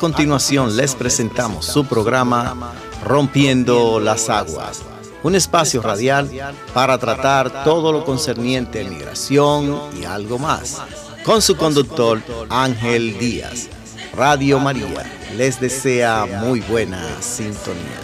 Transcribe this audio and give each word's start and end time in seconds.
Continuación 0.00 0.76
les 0.76 0.94
presentamos 0.94 1.66
su 1.66 1.84
programa 1.84 2.72
Rompiendo 3.04 3.98
las 3.98 4.28
Aguas, 4.28 4.82
un 5.24 5.34
espacio 5.34 5.82
radial 5.82 6.30
para 6.72 6.98
tratar 6.98 7.64
todo 7.64 7.90
lo 7.92 8.04
concerniente 8.04 8.86
a 8.86 8.88
migración 8.88 9.76
y 10.00 10.04
algo 10.04 10.38
más, 10.38 10.80
con 11.24 11.42
su 11.42 11.56
conductor 11.56 12.22
Ángel 12.48 13.18
Díaz. 13.18 13.68
Radio 14.14 14.60
María 14.60 15.04
les 15.36 15.60
desea 15.60 16.26
muy 16.26 16.60
buena 16.60 17.04
sintonía. 17.20 17.98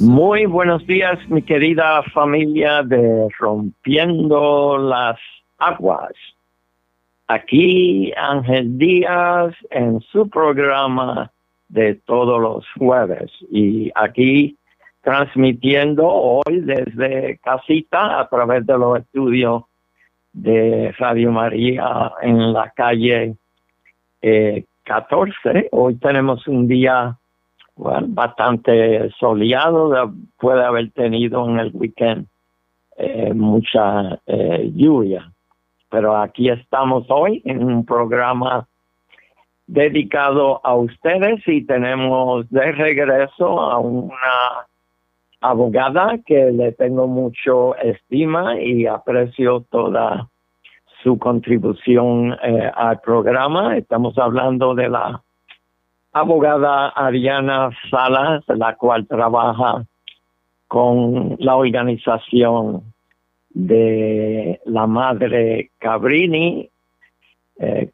Muy 0.00 0.46
buenos 0.46 0.84
días, 0.88 1.20
mi 1.28 1.42
querida 1.42 2.02
familia 2.12 2.82
de 2.82 3.28
Rompiendo 3.38 4.76
las 4.76 5.20
Aguas. 5.58 6.10
Aquí 7.28 8.12
Ángel 8.16 8.76
Díaz 8.76 9.54
en 9.70 10.00
su 10.00 10.28
programa 10.28 11.30
de 11.68 11.94
todos 11.94 12.42
los 12.42 12.66
jueves. 12.76 13.30
Y 13.52 13.92
aquí 13.94 14.56
transmitiendo 15.02 16.06
hoy 16.08 16.60
desde 16.60 17.38
casita 17.38 18.20
a 18.20 18.28
través 18.28 18.64
de 18.66 18.78
los 18.78 18.98
estudios 18.98 19.64
de 20.32 20.92
Radio 20.98 21.32
María 21.32 22.12
en 22.22 22.52
la 22.52 22.70
calle 22.70 23.36
14. 24.84 25.32
Eh, 25.44 25.68
hoy 25.72 25.96
tenemos 25.96 26.46
un 26.46 26.68
día 26.68 27.16
bastante 27.76 29.10
soleado, 29.18 30.12
puede 30.38 30.64
haber 30.64 30.90
tenido 30.92 31.48
en 31.48 31.58
el 31.58 31.70
weekend 31.74 32.26
eh, 32.96 33.32
mucha 33.34 34.20
eh, 34.26 34.70
lluvia, 34.74 35.32
pero 35.90 36.16
aquí 36.16 36.48
estamos 36.48 37.06
hoy 37.08 37.42
en 37.44 37.64
un 37.64 37.84
programa 37.84 38.68
dedicado 39.66 40.60
a 40.64 40.74
ustedes 40.74 41.40
y 41.46 41.64
tenemos 41.64 42.48
de 42.50 42.72
regreso 42.72 43.60
a 43.60 43.78
una 43.78 44.66
abogada 45.42 46.18
que 46.24 46.52
le 46.52 46.72
tengo 46.72 47.06
mucho 47.06 47.76
estima 47.76 48.58
y 48.60 48.86
aprecio 48.86 49.64
toda 49.70 50.28
su 51.02 51.18
contribución 51.18 52.36
eh, 52.42 52.70
al 52.74 53.00
programa. 53.00 53.76
Estamos 53.76 54.16
hablando 54.18 54.74
de 54.74 54.88
la 54.88 55.20
abogada 56.12 56.88
Ariana 56.90 57.70
Salas, 57.90 58.44
la 58.46 58.76
cual 58.76 59.06
trabaja 59.06 59.84
con 60.68 61.36
la 61.38 61.56
organización 61.56 62.82
de 63.50 64.60
la 64.64 64.86
madre 64.86 65.70
Cabrini, 65.78 66.70
eh, 67.58 67.90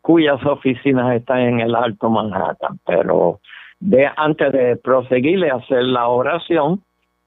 cuyas 0.00 0.44
oficinas 0.46 1.16
están 1.16 1.40
en 1.40 1.60
el 1.60 1.74
Alto 1.74 2.08
Manhattan. 2.08 2.78
Pero 2.86 3.40
de, 3.84 4.10
antes 4.16 4.50
de 4.50 4.76
proseguirle 4.76 5.50
a 5.50 5.56
hacer 5.56 5.82
la 5.82 6.08
oración, 6.08 6.82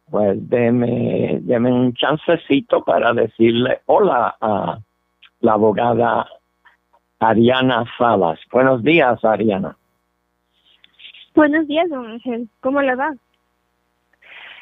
pues 0.10 0.38
déme, 0.50 1.40
un 1.46 1.94
chancecito 1.94 2.84
para 2.84 3.14
decirle 3.14 3.82
hola 3.86 4.36
a 4.42 4.80
la 5.42 5.54
abogada 5.54 6.28
Ariana 7.20 7.86
Salas. 7.98 8.40
Buenos 8.52 8.82
días, 8.82 9.24
Ariana. 9.24 9.78
Buenos 11.36 11.68
días, 11.68 11.88
don 11.90 12.08
Ángel. 12.08 12.50
¿Cómo 12.62 12.82
le 12.82 12.96
va? 12.96 13.14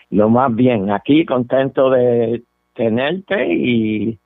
Lo 0.09 0.29
más 0.29 0.53
bien, 0.53 0.91
aquí 0.91 1.25
contento 1.25 1.89
de 1.91 2.43
tenerte 2.73 3.53
y 3.53 4.19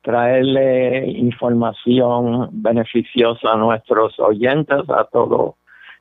traerle 0.00 1.06
información 1.06 2.48
beneficiosa 2.50 3.52
a 3.52 3.56
nuestros 3.56 4.18
oyentes, 4.18 4.88
a 4.88 5.04
todos 5.04 5.59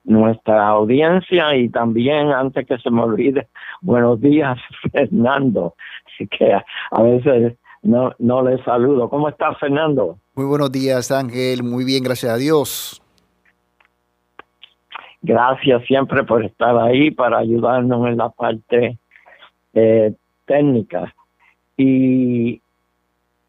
nuestra 0.09 0.67
audiencia 0.67 1.55
y 1.55 1.69
también, 1.69 2.31
antes 2.31 2.65
que 2.65 2.77
se 2.79 2.89
me 2.89 3.01
olvide, 3.01 3.47
buenos 3.81 4.19
días, 4.19 4.57
Fernando, 4.91 5.75
que 6.17 6.53
a 6.53 7.01
veces 7.03 7.55
no, 7.83 8.11
no 8.17 8.41
le 8.41 8.61
saludo. 8.63 9.07
¿Cómo 9.09 9.29
estás, 9.29 9.57
Fernando? 9.59 10.17
Muy 10.35 10.45
buenos 10.45 10.71
días, 10.71 11.11
Ángel. 11.11 11.63
Muy 11.63 11.85
bien, 11.85 12.03
gracias 12.03 12.33
a 12.33 12.37
Dios. 12.37 13.01
Gracias 15.21 15.83
siempre 15.85 16.23
por 16.23 16.43
estar 16.43 16.77
ahí 16.77 17.11
para 17.11 17.37
ayudarnos 17.37 18.07
en 18.07 18.17
la 18.17 18.29
parte 18.29 18.97
eh, 19.73 20.13
técnica. 20.45 21.13
Y 21.77 22.61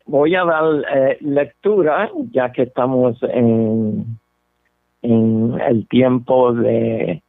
voy 0.05 0.35
a 0.35 0.45
dar 0.45 0.65
eh, 0.95 1.19
lectura, 1.21 2.11
ya 2.33 2.53
que 2.53 2.63
estamos 2.63 3.17
en 3.23 4.20
en 5.03 5.61
el 5.61 5.87
tiempo 5.89 6.53
de 6.53 7.23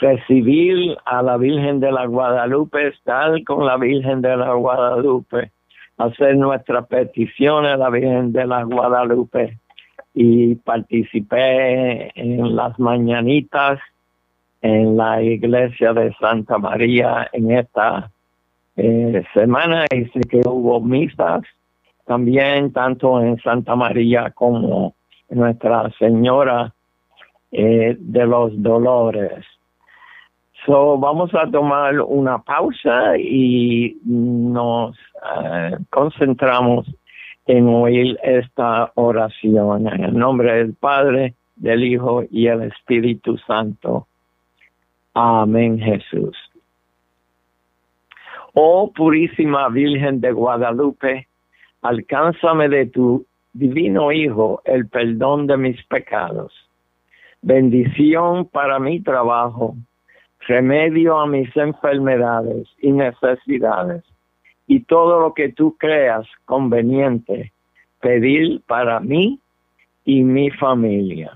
recibir 0.00 0.96
a 1.04 1.22
la 1.22 1.36
Virgen 1.36 1.80
de 1.80 1.92
la 1.92 2.06
Guadalupe, 2.06 2.88
estar 2.88 3.42
con 3.44 3.66
la 3.66 3.76
Virgen 3.76 4.22
de 4.22 4.36
la 4.36 4.52
Guadalupe, 4.54 5.50
hacer 5.98 6.36
nuestra 6.36 6.82
petición 6.82 7.64
a 7.66 7.76
la 7.76 7.90
Virgen 7.90 8.32
de 8.32 8.46
la 8.46 8.64
Guadalupe. 8.64 9.58
Y 10.16 10.54
participé 10.56 12.12
en 12.14 12.54
las 12.54 12.78
mañanitas 12.78 13.80
en 14.62 14.96
la 14.96 15.20
iglesia 15.20 15.92
de 15.92 16.14
Santa 16.14 16.56
María 16.58 17.28
en 17.32 17.50
esta 17.50 18.10
eh, 18.76 19.24
semana. 19.34 19.86
Y 19.90 20.04
sé 20.06 20.20
que 20.20 20.40
hubo 20.46 20.80
misas 20.80 21.42
también 22.06 22.72
tanto 22.72 23.20
en 23.20 23.40
Santa 23.40 23.74
María 23.76 24.30
como 24.30 24.94
Nuestra 25.30 25.90
Señora 25.98 26.72
eh, 27.52 27.96
de 27.98 28.26
los 28.26 28.50
Dolores. 28.62 29.44
So, 30.66 30.98
vamos 30.98 31.34
a 31.34 31.50
tomar 31.50 32.00
una 32.00 32.38
pausa 32.38 33.18
y 33.18 33.98
nos 34.04 34.96
eh, 34.96 35.76
concentramos 35.90 36.86
en 37.46 37.68
oír 37.68 38.18
esta 38.22 38.90
oración 38.94 39.86
en 39.86 40.04
el 40.04 40.16
nombre 40.16 40.54
del 40.54 40.74
Padre, 40.74 41.34
del 41.56 41.84
Hijo 41.84 42.24
y 42.30 42.46
el 42.46 42.62
Espíritu 42.62 43.36
Santo. 43.46 44.06
Amén, 45.12 45.78
Jesús. 45.78 46.36
Oh 48.54 48.90
purísima 48.92 49.68
Virgen 49.68 50.20
de 50.20 50.32
Guadalupe, 50.32 51.28
alcánzame 51.84 52.70
de 52.70 52.86
tu 52.86 53.26
divino 53.52 54.10
Hijo 54.10 54.62
el 54.64 54.88
perdón 54.88 55.46
de 55.46 55.58
mis 55.58 55.84
pecados, 55.84 56.52
bendición 57.42 58.46
para 58.46 58.78
mi 58.78 59.00
trabajo, 59.00 59.76
remedio 60.48 61.18
a 61.18 61.26
mis 61.26 61.54
enfermedades 61.56 62.66
y 62.80 62.90
necesidades, 62.90 64.02
y 64.66 64.80
todo 64.80 65.20
lo 65.20 65.34
que 65.34 65.50
tú 65.50 65.76
creas 65.76 66.26
conveniente 66.46 67.52
pedir 68.00 68.62
para 68.66 68.98
mí 69.00 69.38
y 70.06 70.24
mi 70.24 70.50
familia. 70.50 71.32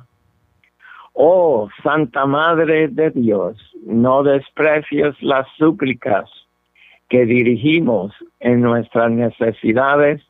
Oh 1.12 1.68
Santa 1.82 2.24
Madre 2.24 2.88
de 2.88 3.10
Dios, 3.10 3.56
no 3.84 4.22
desprecies 4.22 5.14
las 5.22 5.46
súplicas 5.58 6.30
que 7.10 7.26
dirigimos 7.26 8.14
en 8.40 8.62
nuestras 8.62 9.10
necesidades 9.10 10.22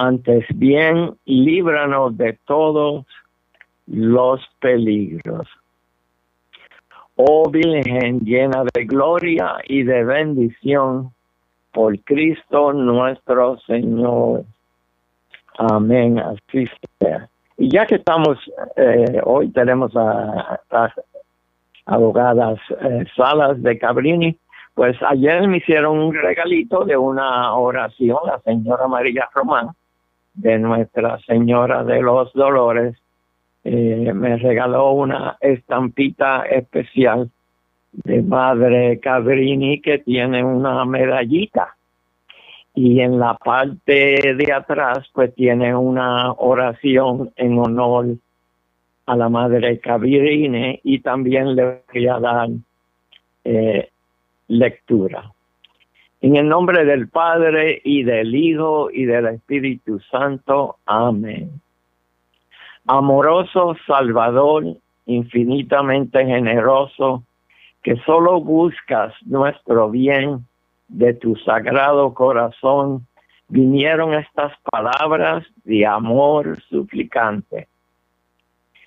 Antes 0.00 0.46
bien, 0.54 1.16
líbranos 1.24 2.16
de 2.16 2.38
todos 2.46 3.04
los 3.88 4.40
peligros. 4.60 5.48
Oh 7.16 7.50
Virgen 7.50 8.20
llena 8.20 8.62
de 8.72 8.84
gloria 8.84 9.56
y 9.66 9.82
de 9.82 10.04
bendición, 10.04 11.10
por 11.72 11.98
Cristo 12.04 12.72
nuestro 12.72 13.58
Señor. 13.66 14.44
Amén, 15.58 16.20
así 16.20 16.68
sea. 17.00 17.28
Y 17.56 17.68
ya 17.68 17.84
que 17.84 17.96
estamos, 17.96 18.38
eh, 18.76 19.20
hoy 19.24 19.48
tenemos 19.48 19.96
a 19.96 20.60
las 20.70 20.92
abogadas 21.86 22.60
eh, 22.82 23.04
Salas 23.16 23.60
de 23.60 23.76
Cabrini, 23.76 24.38
pues 24.74 24.96
ayer 25.02 25.48
me 25.48 25.56
hicieron 25.56 25.98
un 25.98 26.14
regalito 26.14 26.84
de 26.84 26.96
una 26.96 27.52
oración, 27.56 28.18
la 28.26 28.38
señora 28.42 28.86
María 28.86 29.28
Román, 29.34 29.70
de 30.38 30.58
Nuestra 30.58 31.18
Señora 31.26 31.82
de 31.82 32.00
los 32.00 32.32
Dolores, 32.32 32.96
eh, 33.64 34.12
me 34.14 34.36
regaló 34.36 34.92
una 34.92 35.36
estampita 35.40 36.44
especial 36.46 37.28
de 37.92 38.22
Madre 38.22 39.00
Cabrini 39.00 39.80
que 39.80 39.98
tiene 39.98 40.44
una 40.44 40.84
medallita 40.84 41.74
y 42.74 43.00
en 43.00 43.18
la 43.18 43.34
parte 43.34 44.34
de 44.34 44.52
atrás 44.52 45.08
pues 45.12 45.34
tiene 45.34 45.74
una 45.74 46.32
oración 46.32 47.32
en 47.36 47.58
honor 47.58 48.06
a 49.06 49.16
la 49.16 49.28
Madre 49.28 49.80
Cabrini 49.80 50.78
y 50.84 51.00
también 51.00 51.56
le 51.56 51.82
voy 51.92 52.06
a 52.06 52.20
dar 52.20 52.48
eh, 53.44 53.88
lectura. 54.46 55.32
En 56.20 56.34
el 56.34 56.48
nombre 56.48 56.84
del 56.84 57.08
Padre 57.08 57.80
y 57.84 58.02
del 58.02 58.34
Hijo 58.34 58.90
y 58.90 59.04
del 59.04 59.26
Espíritu 59.26 60.00
Santo. 60.10 60.78
Amén. 60.84 61.60
Amoroso 62.86 63.76
Salvador, 63.86 64.64
infinitamente 65.06 66.24
generoso, 66.24 67.22
que 67.82 67.96
solo 68.04 68.40
buscas 68.40 69.14
nuestro 69.26 69.90
bien 69.90 70.44
de 70.88 71.14
tu 71.14 71.36
sagrado 71.36 72.12
corazón, 72.14 73.06
vinieron 73.48 74.14
estas 74.14 74.52
palabras 74.70 75.46
de 75.64 75.86
amor 75.86 76.60
suplicante. 76.68 77.68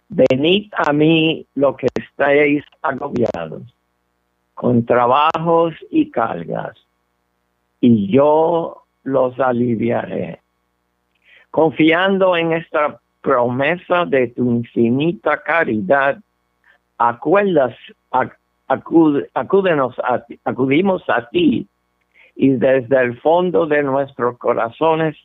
Venid 0.10 0.72
a 0.74 0.92
mí 0.92 1.46
lo 1.56 1.78
que 1.78 1.88
estáis 1.96 2.66
agobiados, 2.82 3.64
con 4.54 4.86
trabajos 4.86 5.74
y 5.90 6.12
cargas, 6.12 6.76
y 7.82 8.08
yo 8.12 8.84
los 9.04 9.38
aliviaré. 9.40 10.40
Confiando 11.50 12.38
en 12.38 12.54
esta 12.54 13.00
promesa 13.22 14.06
de 14.06 14.28
tu 14.28 14.50
infinita 14.52 15.42
caridad, 15.42 16.18
acuerdas, 16.98 17.76
acúdenos 19.34 20.00
a 20.00 20.24
acudimos 20.46 21.04
a 21.10 21.28
ti 21.30 21.68
y 22.36 22.50
desde 22.52 23.02
el 23.02 23.20
fondo 23.20 23.66
de 23.66 23.84
nuestros 23.84 24.38
corazones 24.38 25.18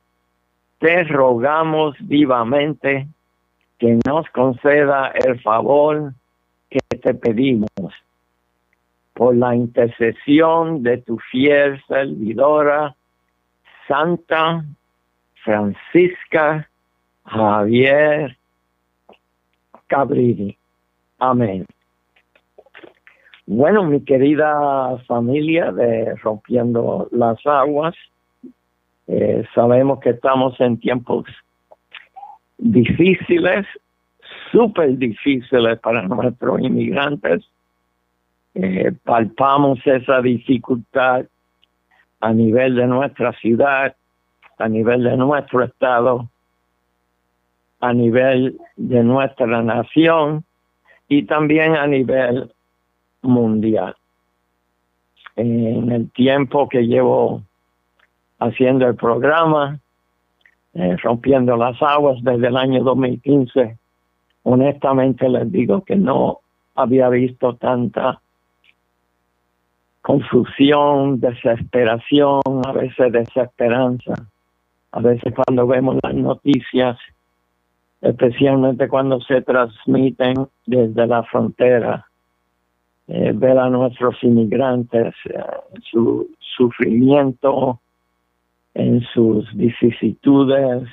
te 0.78 1.04
rogamos 1.04 1.94
vivamente 2.00 3.06
que 3.78 3.98
nos 4.06 4.28
conceda 4.30 5.12
el 5.14 5.40
favor 5.40 6.12
que 6.68 6.80
te 6.98 7.14
pedimos 7.14 7.70
por 9.16 9.34
la 9.34 9.56
intercesión 9.56 10.82
de 10.82 10.98
tu 10.98 11.18
fiel 11.30 11.82
servidora, 11.88 12.94
Santa 13.88 14.62
Francisca 15.42 16.68
Javier 17.24 18.36
Cabrini. 19.86 20.58
Amén. 21.18 21.64
Bueno, 23.46 23.84
mi 23.84 24.04
querida 24.04 24.98
familia 25.06 25.72
de 25.72 26.14
Rompiendo 26.16 27.08
las 27.10 27.38
Aguas, 27.46 27.94
eh, 29.06 29.44
sabemos 29.54 30.00
que 30.00 30.10
estamos 30.10 30.60
en 30.60 30.78
tiempos 30.78 31.24
difíciles, 32.58 33.64
súper 34.52 34.98
difíciles 34.98 35.78
para 35.78 36.02
nuestros 36.02 36.60
inmigrantes. 36.60 37.48
Eh, 38.58 38.90
palpamos 39.04 39.86
esa 39.86 40.22
dificultad 40.22 41.26
a 42.20 42.32
nivel 42.32 42.74
de 42.76 42.86
nuestra 42.86 43.34
ciudad, 43.34 43.94
a 44.56 44.66
nivel 44.66 45.04
de 45.04 45.14
nuestro 45.14 45.62
estado, 45.62 46.30
a 47.80 47.92
nivel 47.92 48.58
de 48.76 49.04
nuestra 49.04 49.62
nación 49.62 50.42
y 51.06 51.24
también 51.24 51.76
a 51.76 51.86
nivel 51.86 52.50
mundial. 53.20 53.94
En 55.36 55.92
el 55.92 56.10
tiempo 56.12 56.66
que 56.66 56.86
llevo 56.86 57.42
haciendo 58.38 58.88
el 58.88 58.96
programa, 58.96 59.80
eh, 60.72 60.96
rompiendo 61.02 61.58
las 61.58 61.76
aguas 61.82 62.16
desde 62.22 62.46
el 62.46 62.56
año 62.56 62.82
2015, 62.82 63.76
honestamente 64.44 65.28
les 65.28 65.52
digo 65.52 65.84
que 65.84 65.96
no 65.96 66.38
había 66.74 67.10
visto 67.10 67.54
tanta 67.56 68.22
confusión, 70.06 71.18
desesperación, 71.18 72.40
a 72.64 72.70
veces 72.70 73.10
desesperanza. 73.10 74.14
A 74.92 75.00
veces 75.00 75.34
cuando 75.34 75.66
vemos 75.66 75.96
las 76.00 76.14
noticias 76.14 76.96
especialmente 78.00 78.86
cuando 78.86 79.20
se 79.20 79.42
transmiten 79.42 80.46
desde 80.64 81.08
la 81.08 81.24
frontera. 81.24 82.06
Eh, 83.08 83.32
ver 83.34 83.58
a 83.58 83.68
nuestros 83.68 84.22
inmigrantes, 84.22 85.12
eh, 85.24 85.40
su 85.90 86.28
sufrimiento, 86.38 87.80
en 88.74 89.00
sus 89.12 89.52
vicisitudes 89.54 90.88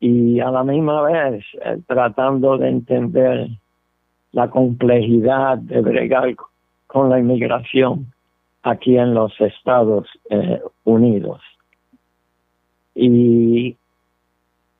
y 0.00 0.40
a 0.40 0.50
la 0.50 0.64
misma 0.64 1.02
vez 1.02 1.44
eh, 1.62 1.78
tratando 1.86 2.56
de 2.56 2.68
entender 2.70 3.48
la 4.32 4.48
complejidad 4.48 5.58
de 5.58 5.82
bregar 5.82 6.34
con 6.86 7.10
la 7.10 7.18
inmigración 7.18 8.13
aquí 8.64 8.98
en 8.98 9.14
los 9.14 9.32
Estados 9.40 10.08
Unidos. 10.84 11.40
Y 12.94 13.76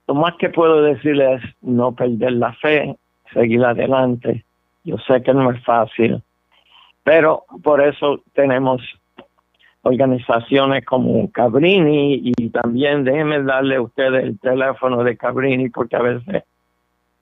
lo 0.06 0.14
más 0.14 0.34
que 0.38 0.50
puedo 0.50 0.82
decirles 0.82 1.42
es 1.42 1.50
no 1.62 1.92
perder 1.92 2.32
la 2.32 2.52
fe, 2.54 2.96
seguir 3.32 3.64
adelante. 3.64 4.44
Yo 4.84 4.96
sé 4.98 5.22
que 5.22 5.32
no 5.32 5.50
es 5.50 5.62
fácil, 5.64 6.22
pero 7.02 7.44
por 7.62 7.80
eso 7.82 8.20
tenemos 8.34 8.82
organizaciones 9.82 10.84
como 10.84 11.30
Cabrini 11.30 12.20
y 12.24 12.48
también 12.50 13.04
déjenme 13.04 13.42
darle 13.42 13.76
a 13.76 13.82
ustedes 13.82 14.24
el 14.24 14.38
teléfono 14.38 15.04
de 15.04 15.16
Cabrini 15.16 15.68
porque 15.68 15.96
a 15.96 16.02
veces 16.02 16.44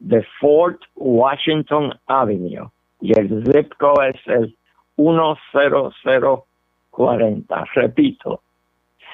de 0.00 0.26
Fort 0.40 0.80
Washington 0.96 1.94
Avenue 2.08 2.68
y 3.00 3.18
el 3.18 3.42
zip 3.46 3.72
code 3.78 4.10
es 4.10 4.20
el 4.26 4.54
10040. 4.96 7.64
Repito, 7.74 8.42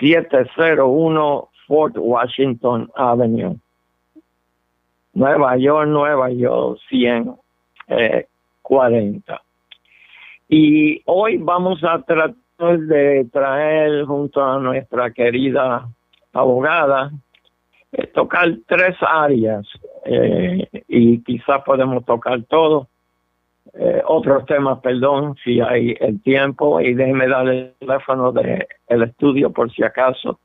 701 0.00 1.48
Fort 1.66 1.96
Washington 1.96 2.90
Avenue. 2.94 3.56
Nueva 5.14 5.56
York, 5.56 5.88
Nueva 5.88 6.30
York 6.30 6.78
140. 6.88 9.42
Y 10.48 11.02
hoy 11.06 11.38
vamos 11.38 11.82
a 11.82 12.00
tratar 12.02 12.36
de 12.58 13.26
traer 13.32 14.04
junto 14.04 14.44
a 14.44 14.60
nuestra 14.60 15.10
querida 15.10 15.88
abogada, 16.32 17.10
eh, 17.92 18.06
tocar 18.08 18.48
tres 18.66 18.96
áreas 19.00 19.66
eh, 20.04 20.68
y 20.88 21.22
quizás 21.22 21.62
podemos 21.64 22.04
tocar 22.04 22.42
todo. 22.44 22.88
Eh, 23.74 24.00
otros 24.06 24.46
temas, 24.46 24.78
perdón, 24.80 25.36
si 25.42 25.60
hay 25.60 25.96
el 26.00 26.22
tiempo 26.22 26.80
y 26.80 26.94
déjenme 26.94 27.26
dar 27.28 27.48
el 27.48 27.74
teléfono 27.78 28.30
del 28.32 28.66
el 28.88 29.02
estudio 29.02 29.52
por 29.52 29.70
si 29.72 29.82
acaso 29.82 30.38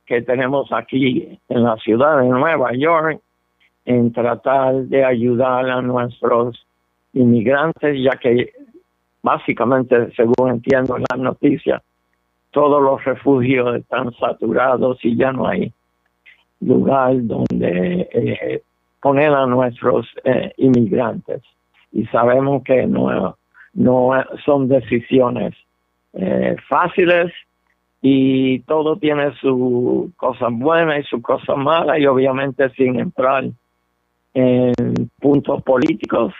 que 0.06 0.22
tenemos 0.22 0.72
aquí 0.72 1.40
en 1.48 1.64
la 1.64 1.76
ciudad 1.78 2.20
de 2.20 2.28
Nueva 2.28 2.72
York 2.74 3.20
en 3.84 4.12
tratar 4.12 4.74
de 4.84 5.04
ayudar 5.04 5.68
a 5.68 5.82
nuestros 5.82 6.66
inmigrantes, 7.12 8.02
ya 8.02 8.16
que 8.18 8.52
básicamente, 9.22 10.12
según 10.14 10.50
entiendo 10.50 10.96
en 10.96 11.04
las 11.10 11.18
noticias, 11.18 11.82
todos 12.50 12.82
los 12.82 13.04
refugios 13.04 13.76
están 13.76 14.12
saturados 14.12 14.98
y 15.02 15.16
ya 15.16 15.32
no 15.32 15.46
hay 15.46 15.72
lugar 16.60 17.14
donde 17.22 18.08
eh, 18.12 18.62
poner 19.00 19.32
a 19.32 19.46
nuestros 19.46 20.06
eh, 20.24 20.52
inmigrantes. 20.56 21.42
Y 21.92 22.06
sabemos 22.06 22.62
que 22.64 22.86
no, 22.86 23.36
no 23.74 24.10
son 24.44 24.68
decisiones 24.68 25.54
eh, 26.14 26.56
fáciles 26.68 27.32
y 28.00 28.60
todo 28.60 28.96
tiene 28.96 29.34
sus 29.40 30.14
cosas 30.16 30.50
buenas 30.52 31.00
y 31.00 31.02
sus 31.04 31.22
cosas 31.22 31.56
malas 31.56 31.98
y 31.98 32.06
obviamente 32.06 32.70
sin 32.70 33.00
entrar 33.00 33.44
en 34.34 34.74
puntos 35.20 35.62
políticos, 35.62 36.34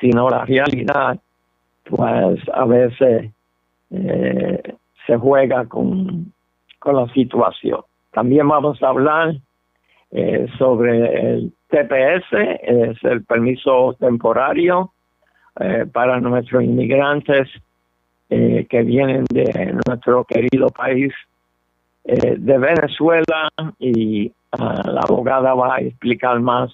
sino 0.00 0.28
la 0.30 0.44
realidad, 0.46 1.20
pues 1.84 2.40
a 2.52 2.64
veces 2.64 3.30
eh, 3.90 4.74
se 5.06 5.16
juega 5.16 5.66
con, 5.66 6.32
con 6.78 6.96
la 6.96 7.12
situación. 7.12 7.80
También 8.12 8.48
vamos 8.48 8.82
a 8.82 8.88
hablar 8.88 9.34
eh, 10.10 10.46
sobre 10.58 11.34
el 11.34 11.52
TPS, 11.68 12.32
es 12.62 13.04
el 13.04 13.24
permiso 13.24 13.94
temporario 14.00 14.92
eh, 15.60 15.86
para 15.92 16.20
nuestros 16.20 16.64
inmigrantes 16.64 17.48
que 18.28 18.82
vienen 18.84 19.24
de 19.28 19.76
nuestro 19.84 20.24
querido 20.24 20.68
país 20.68 21.12
de 22.04 22.58
Venezuela 22.58 23.48
y 23.80 24.30
ah, 24.52 24.82
la 24.84 25.00
abogada 25.00 25.52
va 25.54 25.74
a 25.74 25.80
explicar 25.80 26.38
más 26.38 26.70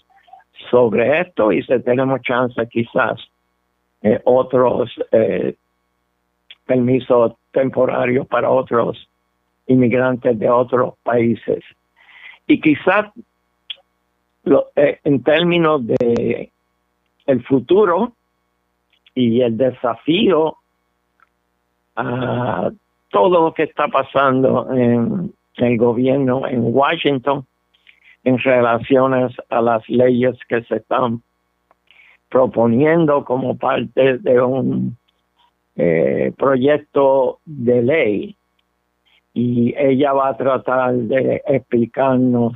sobre 0.71 1.21
esto 1.21 1.53
y 1.53 1.63
si 1.63 1.79
tenemos 1.81 2.21
chance 2.23 2.67
quizás 2.69 3.21
eh, 4.03 4.21
otros 4.25 4.91
eh, 5.13 5.55
permisos 6.65 7.35
temporarios 7.53 8.27
para 8.27 8.51
otros 8.51 9.09
inmigrantes 9.67 10.39
de 10.39 10.51
otros 10.51 10.95
países. 11.03 11.65
Y 12.47 12.61
quizás 12.61 13.07
lo, 14.45 14.69
eh, 14.77 15.01
en 15.05 15.23
términos 15.23 15.87
de 15.87 16.51
el 17.27 17.43
futuro 17.45 18.13
y 19.15 19.41
el 19.41 19.57
desafío 19.57 20.57
a 21.97 22.71
todo 23.11 23.47
lo 23.47 23.55
que 23.55 23.65
está 23.65 23.89
pasando 23.89 24.73
en 24.73 25.33
el 25.57 25.79
gobierno 25.79 26.47
en 26.47 26.61
Washington 26.63 27.47
en 28.27 28.39
relaciones 28.39 29.33
a 29.51 29.63
las 29.63 29.89
leyes 29.89 30.37
que 30.49 30.61
se 30.65 30.77
están 30.77 31.23
proponiendo 32.29 33.25
como 33.25 33.57
parte 33.57 34.19
de 34.19 34.41
un 34.43 34.97
eh, 35.77 36.33
proyecto 36.37 37.39
de 37.45 37.83
ley 37.83 38.37
y 39.33 39.73
ella 39.79 40.13
va 40.13 40.31
a 40.31 40.37
tratar 40.37 40.95
de 40.95 41.41
explicarnos 41.47 42.55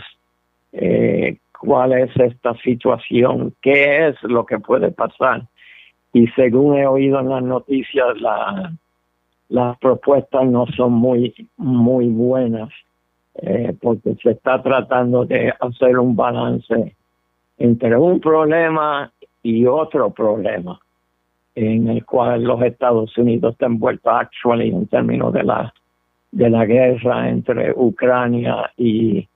eh, 0.72 1.38
cuál 1.60 1.92
es 1.92 2.10
esta 2.16 2.52
situación, 2.64 3.54
qué 3.62 4.08
es 4.08 4.20
lo 4.24 4.44
que 4.46 4.58
puede 4.58 4.90
pasar. 4.90 5.46
Y 6.12 6.26
según 6.28 6.78
he 6.78 6.86
oído 6.88 7.20
en 7.20 7.28
las 7.28 7.44
noticias, 7.44 8.20
la, 8.20 8.72
las 9.48 9.78
propuestas 9.78 10.46
no 10.46 10.66
son 10.76 10.94
muy, 10.94 11.32
muy 11.56 12.08
buenas, 12.08 12.70
eh, 13.42 13.75
porque 13.80 14.14
se 14.23 14.32
está 14.32 14.62
tratando 14.62 15.25
de 15.25 15.52
hacer 15.61 15.99
un 15.99 16.14
balance 16.14 16.94
entre 17.59 17.97
un 17.97 18.20
problema 18.20 19.11
y 19.42 19.66
otro 19.66 20.11
problema 20.11 20.78
en 21.54 21.88
el 21.88 22.04
cual 22.04 22.44
los 22.44 22.62
Estados 22.62 23.16
Unidos 23.18 23.52
están 23.52 23.73
envueltos 23.73 24.12
actually 24.12 24.68
en 24.68 24.87
términos 24.87 25.32
de 25.32 25.42
la 25.42 25.73
de 26.32 26.49
la 26.49 26.64
guerra 26.64 27.28
entre 27.28 27.73
Ucrania 27.73 28.70
y, 28.76 29.28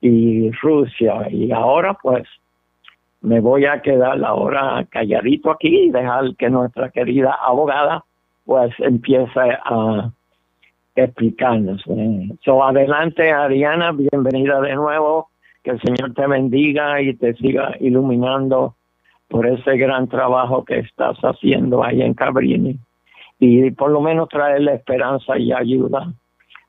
y 0.00 0.50
Rusia. 0.62 1.28
Y 1.30 1.52
ahora 1.52 1.94
pues 2.02 2.26
me 3.20 3.40
voy 3.40 3.66
a 3.66 3.82
quedar 3.82 4.22
ahora 4.24 4.86
calladito 4.88 5.50
aquí 5.50 5.88
y 5.88 5.90
dejar 5.90 6.34
que 6.36 6.48
nuestra 6.48 6.90
querida 6.90 7.36
abogada 7.42 8.04
pues 8.44 8.72
empiece 8.78 9.40
a 9.64 10.10
Eh. 10.96 12.28
So, 12.42 12.64
adelante 12.64 13.30
Ariana, 13.30 13.92
bienvenida 13.92 14.60
de 14.62 14.74
nuevo, 14.74 15.28
que 15.62 15.72
el 15.72 15.80
Señor 15.80 16.14
te 16.14 16.26
bendiga 16.26 17.02
y 17.02 17.14
te 17.14 17.34
siga 17.34 17.76
iluminando 17.80 18.76
por 19.28 19.46
ese 19.46 19.76
gran 19.76 20.08
trabajo 20.08 20.64
que 20.64 20.78
estás 20.78 21.18
haciendo 21.18 21.84
ahí 21.84 22.00
en 22.00 22.14
Cabrini 22.14 22.78
y 23.38 23.70
por 23.72 23.90
lo 23.90 24.00
menos 24.00 24.28
traerle 24.30 24.74
esperanza 24.74 25.38
y 25.38 25.52
ayuda 25.52 26.12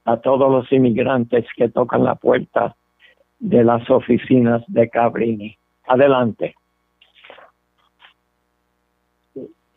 a 0.05 0.17
todos 0.17 0.51
los 0.51 0.71
inmigrantes 0.71 1.45
que 1.55 1.69
tocan 1.69 2.03
la 2.03 2.15
puerta 2.15 2.75
de 3.39 3.63
las 3.63 3.89
oficinas 3.89 4.63
de 4.67 4.89
Cabrini. 4.89 5.57
Adelante. 5.87 6.55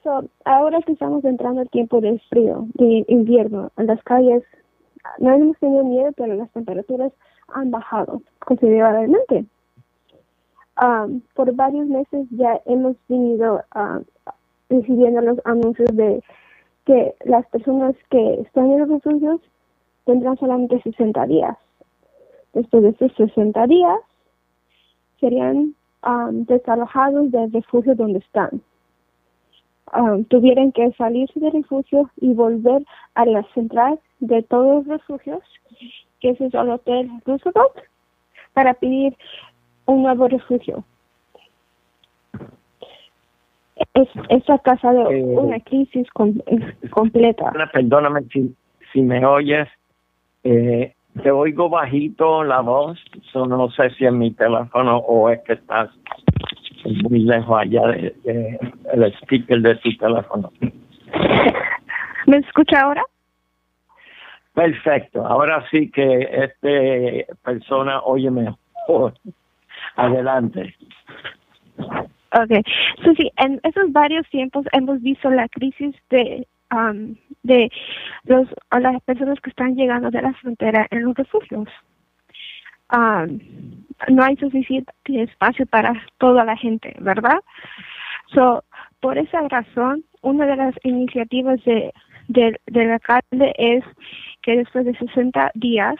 So, 0.02 0.24
ahora 0.46 0.80
que 0.80 0.92
estamos 0.92 1.24
entrando 1.24 1.60
al 1.60 1.68
tiempo 1.68 2.00
de 2.00 2.18
frío, 2.30 2.66
de 2.74 3.04
invierno, 3.08 3.70
en 3.76 3.86
las 3.86 4.02
calles 4.02 4.42
no 5.18 5.32
hemos 5.34 5.58
tenido 5.58 5.84
miedo, 5.84 6.12
pero 6.16 6.34
las 6.34 6.50
temperaturas 6.52 7.12
han 7.48 7.70
bajado 7.70 8.22
considerablemente. 8.46 9.44
Um, 10.80 11.20
por 11.34 11.54
varios 11.54 11.86
meses 11.86 12.26
ya 12.30 12.60
hemos 12.64 12.96
venido 13.08 13.62
uh, 13.74 14.02
recibiendo 14.70 15.20
los 15.20 15.38
anuncios 15.44 15.90
de 15.92 16.22
que 16.86 17.14
las 17.24 17.46
personas 17.48 17.94
que 18.08 18.40
están 18.40 18.70
en 18.70 18.78
los 18.80 18.88
refugios 18.88 19.40
tendrán 20.06 20.38
solamente 20.38 20.80
60 20.80 21.26
días. 21.26 21.56
Después 22.54 22.82
de 22.82 22.88
esos 22.90 23.12
60 23.16 23.66
días 23.66 24.00
serían 25.20 25.74
um, 26.06 26.44
desalojados 26.46 27.30
del 27.30 27.52
refugio 27.52 27.94
donde 27.94 28.20
están. 28.20 28.62
Um, 29.92 30.24
tuvieran 30.24 30.70
que 30.70 30.92
salirse 30.92 31.40
del 31.40 31.52
refugio 31.52 32.08
y 32.20 32.32
volver 32.32 32.82
a 33.14 33.24
la 33.24 33.42
central 33.54 33.98
de 34.20 34.40
todos 34.42 34.86
los 34.86 35.00
refugios, 35.00 35.42
que 36.20 36.30
es 36.30 36.40
el 36.40 36.54
Hotel 36.70 37.10
Roosevelt, 37.26 37.72
para 38.52 38.74
pedir 38.74 39.16
un 39.86 40.02
nuevo 40.04 40.28
refugio. 40.28 40.84
Es, 43.94 44.08
es 44.28 44.48
ha 44.48 44.58
causado 44.58 45.10
Eh, 45.10 45.22
una 45.22 45.58
crisis 45.60 46.08
com- 46.10 46.38
completa. 46.90 47.50
Perdóname 47.72 48.22
si, 48.32 48.54
si 48.92 49.00
me 49.02 49.24
oyes. 49.24 49.68
Eh, 50.44 50.94
te 51.22 51.30
oigo 51.30 51.68
bajito 51.68 52.44
la 52.44 52.60
voz, 52.60 52.98
so 53.32 53.44
no 53.46 53.68
sé 53.70 53.90
si 53.90 54.04
es 54.06 54.12
mi 54.12 54.30
teléfono 54.30 54.98
o 54.98 55.28
es 55.30 55.40
que 55.42 55.54
estás 55.54 55.90
muy 56.84 57.20
lejos 57.20 57.58
allá 57.58 57.86
de, 57.88 58.14
de- 58.24 58.58
el 58.92 59.04
speaker 59.22 59.60
de 59.60 59.74
tu 59.76 59.96
teléfono. 59.96 60.50
¿Me 62.26 62.36
escucha 62.38 62.80
ahora? 62.80 63.02
Perfecto, 64.54 65.24
ahora 65.26 65.64
sí 65.70 65.90
que 65.90 66.28
este 66.32 67.26
persona 67.44 68.00
oye 68.02 68.30
mejor. 68.30 69.14
Adelante. 69.96 70.74
Okay, 72.32 72.62
so, 73.02 73.12
sí, 73.14 73.30
en 73.38 73.60
esos 73.64 73.90
varios 73.92 74.28
tiempos 74.28 74.64
hemos 74.72 75.00
visto 75.02 75.30
la 75.30 75.48
crisis 75.48 75.94
de 76.10 76.46
um, 76.72 77.16
de 77.42 77.70
los 78.24 78.46
a 78.70 78.80
las 78.80 79.02
personas 79.02 79.40
que 79.40 79.50
están 79.50 79.74
llegando 79.74 80.10
de 80.10 80.22
la 80.22 80.32
frontera 80.34 80.86
en 80.90 81.04
los 81.04 81.14
refugios. 81.16 81.68
Ah, 82.90 83.26
no 84.08 84.22
hay 84.24 84.36
suficiente 84.36 84.92
espacio 85.06 85.66
para 85.66 85.94
toda 86.18 86.44
la 86.44 86.56
gente, 86.56 86.96
¿verdad? 87.00 87.38
So, 88.34 88.64
por 89.00 89.18
esa 89.18 89.40
razón, 89.48 90.04
una 90.22 90.46
de 90.46 90.56
las 90.56 90.74
iniciativas 90.84 91.62
de, 91.64 91.92
de- 92.28 92.60
del 92.66 92.92
alcalde 92.92 93.54
es 93.58 93.84
que 94.42 94.56
después 94.58 94.84
de 94.84 94.96
60 94.96 95.50
días, 95.54 95.96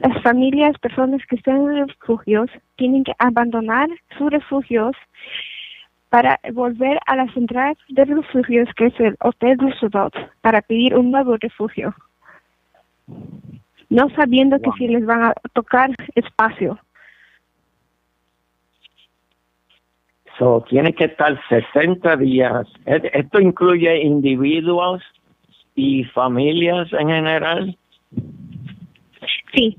las 0.00 0.22
familias, 0.22 0.78
personas 0.78 1.20
que 1.28 1.36
están 1.36 1.56
en 1.76 1.88
refugios, 1.88 2.50
tienen 2.76 3.04
que 3.04 3.12
abandonar 3.18 3.88
sus 4.16 4.30
refugios 4.30 4.96
para 6.08 6.40
volver 6.52 6.98
a 7.06 7.16
la 7.16 7.32
central 7.32 7.76
de 7.88 8.04
refugios, 8.04 8.68
que 8.76 8.86
es 8.86 9.00
el 9.00 9.16
Hotel 9.20 9.58
Roosevelt, 9.58 10.14
para 10.40 10.62
pedir 10.62 10.94
un 10.96 11.10
nuevo 11.10 11.36
refugio. 11.36 11.94
No 13.88 14.08
sabiendo 14.10 14.60
que 14.60 14.70
si 14.78 14.88
les 14.88 15.04
van 15.04 15.24
a 15.24 15.34
tocar 15.52 15.90
espacio. 16.14 16.78
So, 20.38 20.64
tiene 20.68 20.92
que 20.92 21.04
estar 21.04 21.40
60 21.48 22.16
días. 22.16 22.66
E- 22.84 23.10
¿Esto 23.14 23.40
incluye 23.40 24.02
individuos 24.02 25.02
y 25.74 26.04
familias 26.04 26.92
en 26.92 27.08
general? 27.08 27.78
Sí, 29.54 29.76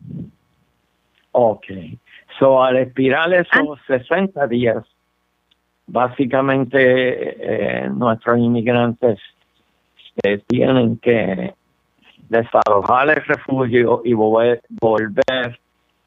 Ok. 1.40 1.66
So, 2.40 2.64
al 2.64 2.78
expirar 2.78 3.32
esos 3.32 3.80
60 3.86 4.48
días, 4.48 4.84
básicamente 5.86 6.80
eh, 7.84 7.90
nuestros 7.90 8.40
inmigrantes 8.40 9.20
eh, 10.24 10.40
tienen 10.48 10.98
que 10.98 11.54
desalojar 12.30 13.10
el 13.10 13.24
refugio 13.26 14.02
y 14.04 14.14
volver, 14.14 14.62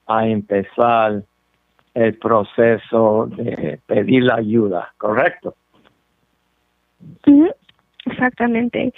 a 0.07 0.27
empezar 0.27 1.23
el 1.95 2.19
proceso 2.19 3.27
de 3.27 3.79
pedir 3.87 4.25
la 4.25 4.37
ayuda, 4.37 4.93
¿correcto? 4.99 5.55
Exactamente. 8.07 8.93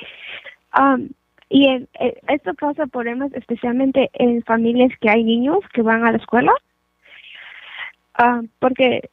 Am, 0.70 1.10
y 1.50 1.66
en- 1.68 1.88
eh, 2.00 2.18
esto 2.28 2.54
causa 2.54 2.86
problemas 2.86 3.32
especialmente 3.34 4.10
en 4.14 4.42
familias 4.44 4.90
que 5.00 5.10
hay 5.10 5.22
niños 5.22 5.58
que 5.74 5.82
van 5.82 6.04
a 6.04 6.12
la 6.12 6.18
escuela, 6.18 6.52
porque 8.58 9.10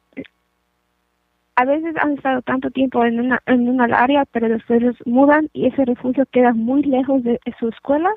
a 1.60 1.64
veces 1.66 1.94
han 1.98 2.14
estado 2.14 2.40
tanto 2.40 2.70
tiempo 2.70 3.04
en 3.04 3.20
una, 3.20 3.42
en 3.44 3.68
una 3.68 3.84
área, 3.84 4.24
pero 4.32 4.48
después 4.48 4.80
los 4.80 4.96
mudan 5.06 5.50
y 5.52 5.66
ese 5.66 5.84
refugio 5.84 6.24
queda 6.32 6.54
muy 6.54 6.82
lejos 6.82 7.22
de, 7.22 7.38
su 7.58 7.68
escuela. 7.68 8.10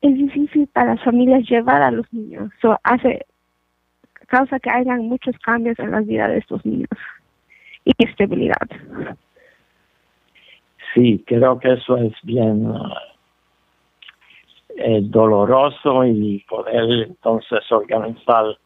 Es 0.00 0.14
difícil 0.14 0.66
para 0.66 0.94
las 0.94 1.04
familias 1.04 1.48
llevar 1.48 1.80
a 1.80 1.92
los 1.92 2.12
niños. 2.12 2.50
So, 2.60 2.76
hace 2.82 3.24
causa 4.26 4.58
que 4.58 4.68
hayan 4.68 5.06
muchos 5.06 5.38
cambios 5.38 5.78
en 5.78 5.92
la 5.92 6.00
vida 6.00 6.26
de 6.26 6.38
estos 6.38 6.66
niños 6.66 6.88
y 7.84 7.92
estabilidad. 7.98 8.68
Sí, 10.92 11.22
creo 11.24 11.56
que 11.60 11.74
eso 11.74 11.98
es 11.98 12.14
bien 12.24 12.66
eh, 14.76 15.00
doloroso 15.04 16.04
y 16.04 16.44
poder 16.48 17.06
entonces 17.06 17.60
organizar 17.70 18.58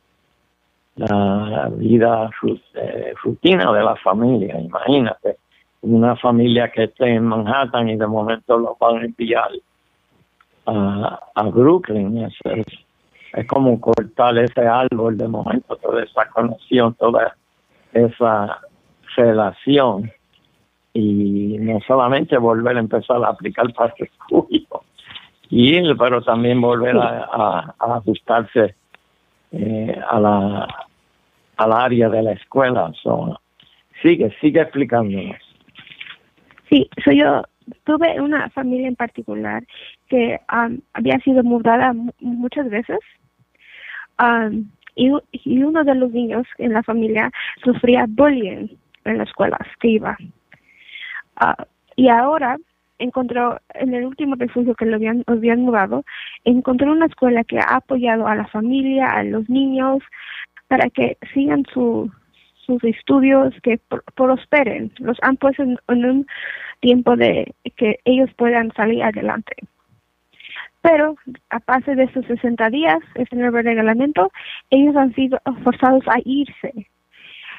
la 0.96 1.70
vida 1.74 2.30
eh, 2.74 3.14
rutina 3.22 3.72
de 3.72 3.82
la 3.82 3.96
familia. 3.96 4.60
Imagínate, 4.60 5.36
una 5.82 6.16
familia 6.16 6.70
que 6.70 6.84
esté 6.84 7.14
en 7.14 7.24
Manhattan 7.24 7.88
y 7.88 7.96
de 7.96 8.06
momento 8.06 8.58
lo 8.58 8.76
van 8.78 8.98
a 8.98 9.04
enviar 9.04 9.50
a, 10.66 11.20
a 11.34 11.42
Brooklyn. 11.44 12.18
Es, 12.18 12.34
es, 12.44 12.66
es 13.32 13.46
como 13.46 13.80
cortar 13.80 14.38
ese 14.38 14.66
árbol 14.66 15.16
de 15.18 15.28
momento, 15.28 15.76
toda 15.76 16.02
esa 16.04 16.28
conexión, 16.28 16.94
toda 16.94 17.36
esa 17.92 18.60
relación 19.16 20.10
y 20.92 21.56
no 21.58 21.80
solamente 21.86 22.38
volver 22.38 22.76
a 22.76 22.80
empezar 22.80 23.22
a 23.24 23.28
aplicar 23.28 23.72
para 23.74 23.92
el 23.98 24.08
refugio 24.30 24.82
y 25.50 25.74
él, 25.74 25.96
pero 25.96 26.22
también 26.22 26.60
volver 26.60 26.96
a 26.96 27.74
ajustarse 27.78 28.74
eh, 29.56 30.00
a 30.10 30.20
la 30.20 30.68
al 31.56 31.72
área 31.72 32.08
de 32.08 32.22
la 32.22 32.32
escuela. 32.32 32.92
So, 33.02 33.40
sigue, 34.02 34.34
sigue 34.40 34.60
explicándonos. 34.60 35.36
Sí, 36.68 36.88
so 37.04 37.12
yo 37.12 37.42
tuve 37.84 38.20
una 38.20 38.50
familia 38.50 38.88
en 38.88 38.96
particular 38.96 39.62
que 40.08 40.40
am, 40.48 40.80
había 40.94 41.18
sido 41.20 41.42
mudada 41.44 41.92
mu- 41.92 42.12
muchas 42.20 42.68
veces 42.68 42.98
am, 44.16 44.70
y, 44.96 45.10
y 45.32 45.62
uno 45.62 45.84
de 45.84 45.94
los 45.94 46.10
niños 46.10 46.46
en 46.58 46.72
la 46.72 46.82
familia 46.82 47.30
sufría 47.62 48.06
bullying 48.08 48.68
en 49.04 49.18
las 49.18 49.28
escuelas 49.28 49.66
que 49.80 49.88
iba. 49.88 50.16
Ah, 51.36 51.66
y 51.96 52.08
ahora 52.08 52.56
encontró, 52.98 53.58
en 53.74 53.94
el 53.94 54.04
último 54.04 54.34
refugio 54.36 54.74
que 54.74 54.86
lo 54.86 54.96
habían, 54.96 55.24
lo 55.26 55.34
habían 55.34 55.60
mudado, 55.62 56.04
encontró 56.44 56.92
una 56.92 57.06
escuela 57.06 57.44
que 57.44 57.58
ha 57.58 57.76
apoyado 57.76 58.26
a 58.26 58.34
la 58.34 58.46
familia, 58.46 59.08
a 59.08 59.22
los 59.24 59.48
niños, 59.48 60.02
para 60.68 60.88
que 60.90 61.16
sigan 61.32 61.64
su, 61.72 62.10
sus 62.66 62.82
estudios, 62.84 63.54
que 63.62 63.78
pr- 63.88 64.02
prosperen. 64.14 64.92
Los 64.98 65.18
han 65.22 65.36
puesto 65.36 65.62
en, 65.62 65.78
un 65.88 66.26
tiempo 66.80 67.16
de 67.16 67.54
que 67.76 67.98
ellos 68.04 68.30
puedan 68.36 68.72
salir 68.72 69.02
adelante. 69.02 69.54
Pero 70.82 71.16
a 71.50 71.60
base 71.66 71.94
de 71.94 72.04
esos 72.04 72.26
60 72.26 72.68
días, 72.70 72.98
este 73.14 73.36
nuevo 73.36 73.56
reglamento, 73.56 74.30
ellos 74.70 74.94
han 74.96 75.14
sido 75.14 75.40
forzados 75.62 76.04
a 76.08 76.18
irse. 76.24 76.88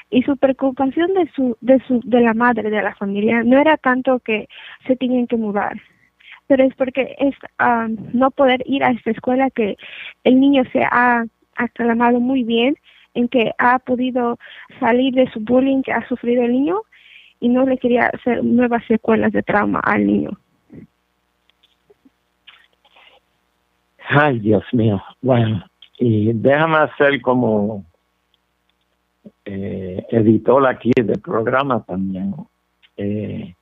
Y 0.10 0.22
su 0.24 0.38
preocupación 0.38 1.14
de 1.14 1.30
su, 1.36 1.58
de 1.62 1.80
su, 1.88 2.00
de 2.04 2.22
la 2.22 2.34
madre 2.34 2.70
de 2.70 2.82
la 2.82 2.96
familia 2.96 3.44
no 3.44 3.60
era 3.60 3.78
tanto 3.78 4.20
que 4.20 4.48
se 4.86 4.96
tienen 4.96 5.28
que 5.28 5.36
mudar, 5.36 5.82
pero 6.48 6.64
es 6.64 6.76
porque 6.76 7.16
es 7.18 7.36
ah, 7.60 7.88
no 8.14 8.32
poder 8.32 8.62
ir 8.66 8.84
a 8.84 8.92
esta 8.92 9.12
escuela 9.12 9.50
que 9.50 9.78
el 10.24 10.40
niño 10.40 10.64
se 10.72 10.84
ha 10.84 11.26
aclamado 11.56 12.20
muy 12.20 12.44
bien 12.44 12.76
en 13.14 13.28
que 13.28 13.52
ha 13.58 13.80
podido 13.80 14.38
salir 14.80 15.14
de 15.14 15.30
su 15.32 15.40
bullying 15.40 15.82
que 15.82 15.94
ha 15.94 16.08
sufrido 16.08 16.44
el 16.44 16.52
niño 16.52 16.82
y 17.40 17.50
no 17.50 17.66
le 17.66 17.78
quería 17.78 18.08
hacer 18.08 18.44
nuevas 18.44 18.84
secuelas 18.86 19.32
de 19.32 19.44
trauma 19.44 19.80
al 19.80 20.06
niño. 20.06 20.32
Ay, 24.08 24.40
Dios 24.40 24.64
mío. 24.72 25.02
Bueno, 25.22 25.66
y 25.98 26.32
déjame 26.34 26.78
hacer 26.78 27.22
como 27.22 27.84
eh, 29.46 30.06
editor 30.10 30.68
aquí 30.68 30.92
del 30.96 31.20
programa 31.22 31.84
también, 31.84 32.36
eh, 32.98 33.54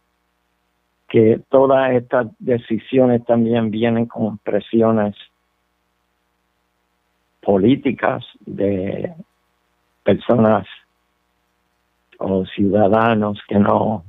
que 1.07 1.41
todas 1.49 1.91
estas 1.91 2.27
decisiones 2.39 3.23
también 3.25 3.69
vienen 3.69 4.05
con 4.05 4.37
presiones 4.39 5.15
políticas 7.41 8.25
de 8.45 9.13
personas 10.03 10.65
o 12.17 12.45
ciudadanos 12.45 13.39
que 13.47 13.59
no 13.59 14.03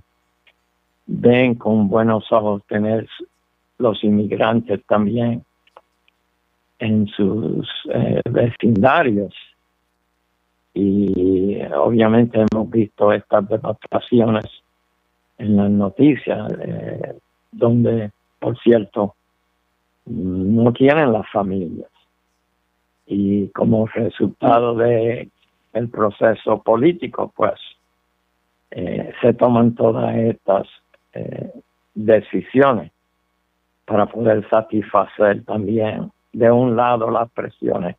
ven 1.07 1.57
con 1.57 1.89
buenos 1.89 2.31
ojos 2.33 2.63
tener 2.69 3.09
los 3.79 4.03
inmigrantes 4.05 4.85
también 4.87 5.45
en 6.79 7.07
sus 7.09 7.69
eh, 7.93 8.21
vecindarios. 8.31 9.35
Y 10.73 11.44
obviamente 11.73 12.45
hemos 12.51 12.71
visto 12.71 13.13
estas 13.13 13.49
demostraciones 13.49 14.45
en 15.39 15.57
las 15.57 15.71
noticias, 15.71 16.53
eh, 16.61 17.15
donde, 17.51 18.11
por 18.39 18.59
cierto, 18.59 19.15
no 20.07 20.73
quieren 20.73 21.13
las 21.13 21.29
familias. 21.31 21.91
Y 23.07 23.49
como 23.49 23.87
resultado 23.87 24.75
de 24.77 25.29
el 25.73 25.89
proceso 25.89 26.63
político, 26.63 27.33
pues 27.35 27.55
eh, 28.71 29.13
se 29.21 29.35
toman 29.35 29.75
todas 29.75 30.15
estas 30.17 30.67
eh, 31.13 31.53
decisiones 31.95 32.93
para 33.85 34.07
poder 34.07 34.49
satisfacer 34.49 35.45
también 35.45 36.11
de 36.33 36.51
un 36.51 36.77
lado 36.77 37.11
las 37.11 37.31
presiones 37.31 37.97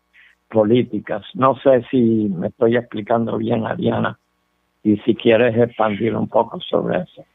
políticas. 0.49 1.25
No 1.33 1.55
sé 1.57 1.85
si 1.89 2.29
me 2.29 2.47
estoy 2.47 2.77
explicando 2.77 3.37
bien, 3.37 3.65
Ariana, 3.65 4.17
y 4.83 4.97
si 4.97 5.15
quieres 5.15 5.57
expandir 5.57 6.15
un 6.15 6.27
poco 6.27 6.59
sobre 6.61 6.99
eso. 6.99 7.25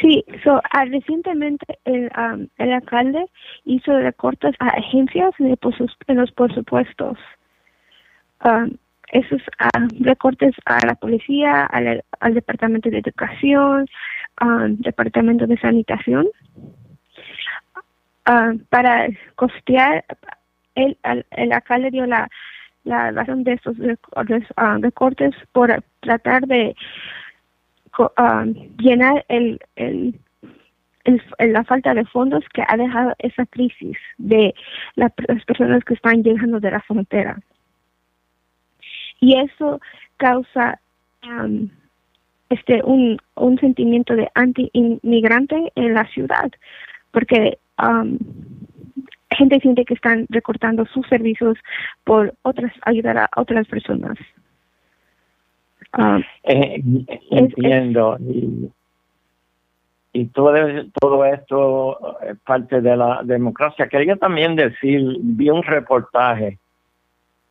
Sí, 0.00 0.24
so, 0.44 0.60
ah, 0.72 0.84
recientemente 0.84 1.78
el, 1.84 2.10
am, 2.14 2.48
el 2.58 2.72
alcalde 2.72 3.26
hizo 3.64 3.98
recortes 3.98 4.54
a 4.58 4.68
agencias 4.68 5.32
de 5.38 5.56
presus- 5.56 5.96
en 6.06 6.18
los 6.18 6.30
presupuestos. 6.32 7.18
Esos 9.12 9.40
ah, 9.58 9.86
recortes 10.00 10.54
a 10.66 10.84
la 10.86 10.94
policía, 10.96 11.64
al, 11.64 12.04
al 12.20 12.34
departamento 12.34 12.90
de 12.90 12.98
educación, 12.98 13.86
al 14.36 14.76
departamento 14.78 15.46
de 15.46 15.56
sanitación, 15.58 16.26
para 18.68 19.08
costear 19.36 20.04
él, 20.76 20.96
acá 21.52 21.78
le 21.78 21.90
dio 21.90 22.06
la, 22.06 22.28
razón 22.84 23.42
de 23.42 23.54
estos 23.54 23.76
recortes, 23.78 24.44
ah, 24.56 24.78
recortes 24.80 25.34
por 25.52 25.82
tratar 26.00 26.46
de 26.46 26.76
ah, 28.16 28.44
llenar 28.78 29.24
el, 29.28 29.58
el, 29.74 30.14
la 31.38 31.64
falta 31.64 31.94
de 31.94 32.04
fondos 32.04 32.44
que 32.52 32.62
ha 32.66 32.76
dejado 32.76 33.14
esa 33.18 33.44
crisis 33.46 33.96
de 34.18 34.54
la- 34.94 35.12
las 35.28 35.44
personas 35.44 35.82
que 35.84 35.94
están 35.94 36.22
llegando 36.22 36.60
de 36.60 36.70
la 36.70 36.80
frontera. 36.80 37.38
Y 39.20 39.36
eso 39.38 39.80
causa 40.18 40.78
am, 41.22 41.70
este 42.50 42.82
un, 42.84 43.18
un 43.34 43.58
sentimiento 43.58 44.14
de 44.14 44.28
anti-inmigrante 44.34 45.72
en 45.74 45.94
la 45.94 46.04
ciudad, 46.08 46.50
porque 47.10 47.58
am, 47.76 48.18
gente 49.30 49.60
siente 49.60 49.84
que 49.84 49.94
están 49.94 50.26
recortando 50.28 50.86
sus 50.86 51.06
servicios 51.08 51.58
por 52.04 52.34
otras 52.42 52.72
ayudar 52.82 53.18
a 53.18 53.30
otras 53.36 53.66
personas. 53.66 54.16
Am, 55.92 56.22
Eh, 56.44 56.82
entiendo. 57.30 58.16
Y, 58.20 58.70
y 60.12 60.26
todo, 60.26 60.54
todo 60.98 61.24
esto 61.24 62.18
es 62.22 62.38
parte 62.40 62.80
de 62.80 62.96
la 62.96 63.22
democracia. 63.22 63.88
Quería 63.88 64.16
también 64.16 64.56
decir, 64.56 65.02
vi 65.20 65.50
un 65.50 65.62
reportaje 65.62 66.58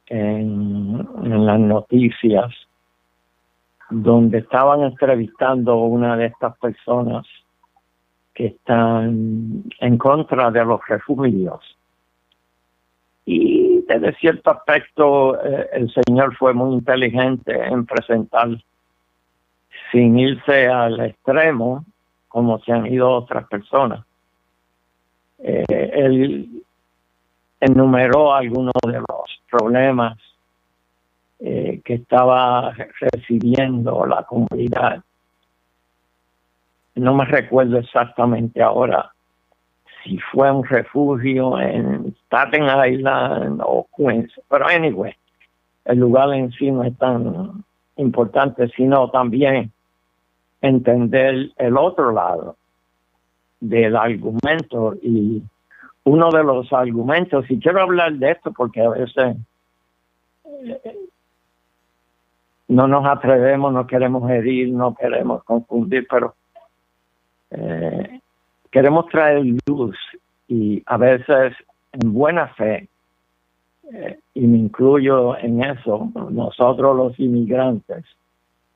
en, 0.07 1.07
en 1.23 1.45
las 1.45 1.59
noticias 1.59 2.51
donde 3.89 4.39
estaban 4.39 4.81
entrevistando 4.81 5.73
a 5.73 5.87
una 5.87 6.17
de 6.17 6.25
estas 6.25 6.57
personas 6.57 7.25
que 8.35 8.47
están 8.47 9.63
en 9.79 9.97
contra 9.97 10.51
de 10.51 10.63
los 10.63 10.79
refugios. 10.87 11.61
Y 13.25 13.81
desde 13.87 14.13
cierto 14.17 14.51
aspecto 14.51 15.41
eh, 15.41 15.69
el 15.73 15.91
señor 15.91 16.35
fue 16.35 16.53
muy 16.53 16.75
inteligente 16.75 17.59
en 17.59 17.85
presentar 17.85 18.49
sin 19.91 20.19
irse 20.19 20.67
al 20.67 20.99
extremo 20.99 21.85
como 22.27 22.59
se 22.59 22.73
han 22.73 22.85
ido 22.85 23.09
otras 23.09 23.47
personas. 23.47 24.05
Eh, 25.39 25.63
él 25.93 26.63
enumeró 27.61 28.33
algunos 28.33 28.73
de 28.85 28.99
los 28.99 29.41
problemas 29.49 30.17
eh, 31.39 31.81
que 31.83 31.95
estaba 31.95 32.73
recibiendo 32.99 34.05
la 34.05 34.23
comunidad. 34.23 35.01
No 36.95 37.13
me 37.13 37.25
recuerdo 37.25 37.77
exactamente 37.77 38.61
ahora 38.61 39.11
si 40.03 40.17
fue 40.31 40.51
un 40.51 40.63
refugio 40.63 41.59
en 41.59 42.15
Staten 42.25 42.63
Island 42.63 43.61
o 43.63 43.87
Queens, 43.97 44.31
pero 44.49 44.67
anyway, 44.67 45.13
el 45.85 45.99
lugar 45.99 46.33
en 46.33 46.51
sí 46.51 46.71
no 46.71 46.83
es 46.83 46.95
tan 46.97 47.63
importante, 47.97 48.67
sino 48.69 49.09
también 49.09 49.71
entender 50.61 51.51
el 51.57 51.77
otro 51.77 52.11
lado 52.11 52.55
del 53.59 53.95
argumento. 53.95 54.95
Y 55.01 55.41
uno 56.03 56.29
de 56.31 56.43
los 56.43 56.71
argumentos, 56.71 57.45
y 57.49 57.59
quiero 57.59 57.81
hablar 57.81 58.13
de 58.13 58.31
esto 58.31 58.51
porque 58.51 58.81
a 58.81 58.89
veces 58.89 59.37
eh, 60.63 60.97
no 62.67 62.87
nos 62.87 63.05
atrevemos, 63.05 63.73
no 63.73 63.87
queremos 63.87 64.29
herir, 64.29 64.71
no 64.71 64.95
queremos 64.95 65.43
confundir, 65.43 66.07
pero 66.09 66.35
eh, 67.57 68.19
queremos 68.71 69.07
traer 69.07 69.43
luz 69.67 69.97
y 70.47 70.83
a 70.85 70.97
veces 70.97 71.53
en 71.93 72.13
buena 72.13 72.47
fe, 72.49 72.87
eh, 73.93 74.19
y 74.33 74.47
me 74.47 74.57
incluyo 74.57 75.37
en 75.37 75.63
eso, 75.63 76.11
nosotros 76.31 76.95
los 76.95 77.19
inmigrantes, 77.19 78.03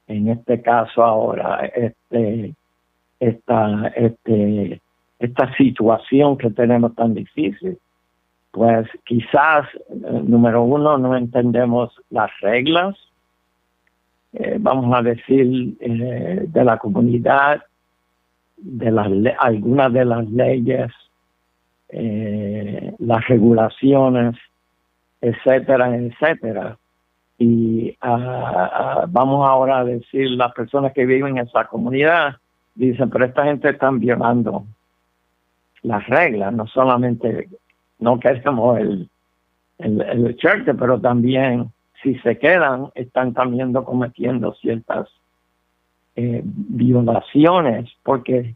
en 0.07 0.29
este 0.29 0.61
caso 0.61 1.03
ahora, 1.03 1.65
este, 1.65 2.53
esta, 3.19 3.87
este, 3.95 4.81
esta 5.19 5.53
situación 5.55 6.37
que 6.37 6.49
tenemos 6.51 6.95
tan 6.95 7.13
difícil, 7.13 7.77
pues 8.51 8.87
quizás, 9.05 9.67
eh, 9.89 10.21
número 10.23 10.63
uno, 10.63 10.97
no 10.97 11.15
entendemos 11.15 11.93
las 12.09 12.31
reglas, 12.41 12.95
vamos 14.59 14.95
a 14.95 15.01
decir, 15.01 15.75
de 15.79 16.63
la 16.63 16.77
comunidad, 16.77 17.63
de 18.61 18.91
las 18.91 19.07
algunas 19.39 19.93
de 19.93 20.05
las 20.05 20.29
leyes, 20.29 20.91
eh, 21.89 22.93
las 22.99 23.27
regulaciones, 23.27 24.35
etcétera, 25.21 25.95
etcétera. 25.95 26.77
Y 27.37 27.95
ah, 28.01 28.69
ah, 28.73 29.05
vamos 29.07 29.47
ahora 29.47 29.79
a 29.79 29.85
decir, 29.85 30.29
las 30.31 30.53
personas 30.53 30.93
que 30.93 31.05
viven 31.05 31.37
en 31.37 31.47
esa 31.47 31.65
comunidad 31.65 32.35
dicen, 32.75 33.09
pero 33.09 33.25
esta 33.25 33.45
gente 33.45 33.69
están 33.69 33.99
violando 33.99 34.65
las 35.81 36.05
reglas, 36.07 36.53
no 36.53 36.67
solamente 36.67 37.47
no 37.99 38.19
queremos 38.19 38.79
el, 38.79 39.09
el, 39.77 40.01
el 40.01 40.37
charter, 40.37 40.75
pero 40.75 40.99
también 40.99 41.71
si 42.03 42.15
se 42.19 42.37
quedan, 42.37 42.89
están 42.95 43.33
también 43.33 43.73
cometiendo 43.73 44.53
ciertas 44.55 45.09
eh, 46.21 46.41
violaciones, 46.43 47.89
porque 48.03 48.53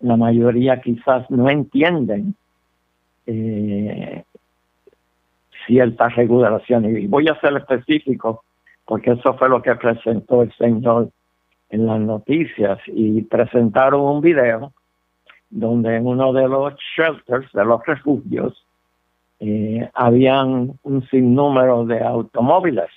la 0.00 0.16
mayoría 0.16 0.80
quizás 0.80 1.30
no 1.30 1.50
entienden 1.50 2.34
eh, 3.26 4.24
ciertas 5.66 6.16
regulaciones. 6.16 6.96
Y 6.96 7.06
voy 7.06 7.28
a 7.28 7.38
ser 7.38 7.54
específico, 7.58 8.44
porque 8.86 9.10
eso 9.10 9.34
fue 9.34 9.50
lo 9.50 9.60
que 9.60 9.74
presentó 9.74 10.40
el 10.40 10.50
señor 10.54 11.10
en 11.68 11.84
las 11.84 12.00
noticias 12.00 12.78
y 12.86 13.20
presentaron 13.20 14.00
un 14.00 14.22
video 14.22 14.72
donde 15.50 15.96
en 15.96 16.06
uno 16.06 16.32
de 16.32 16.48
los 16.48 16.72
shelters, 16.96 17.52
de 17.52 17.64
los 17.66 17.84
refugios, 17.84 18.64
eh, 19.40 19.86
habían 19.92 20.78
un 20.82 21.06
sinnúmero 21.10 21.84
de 21.84 22.02
automóviles. 22.02 22.88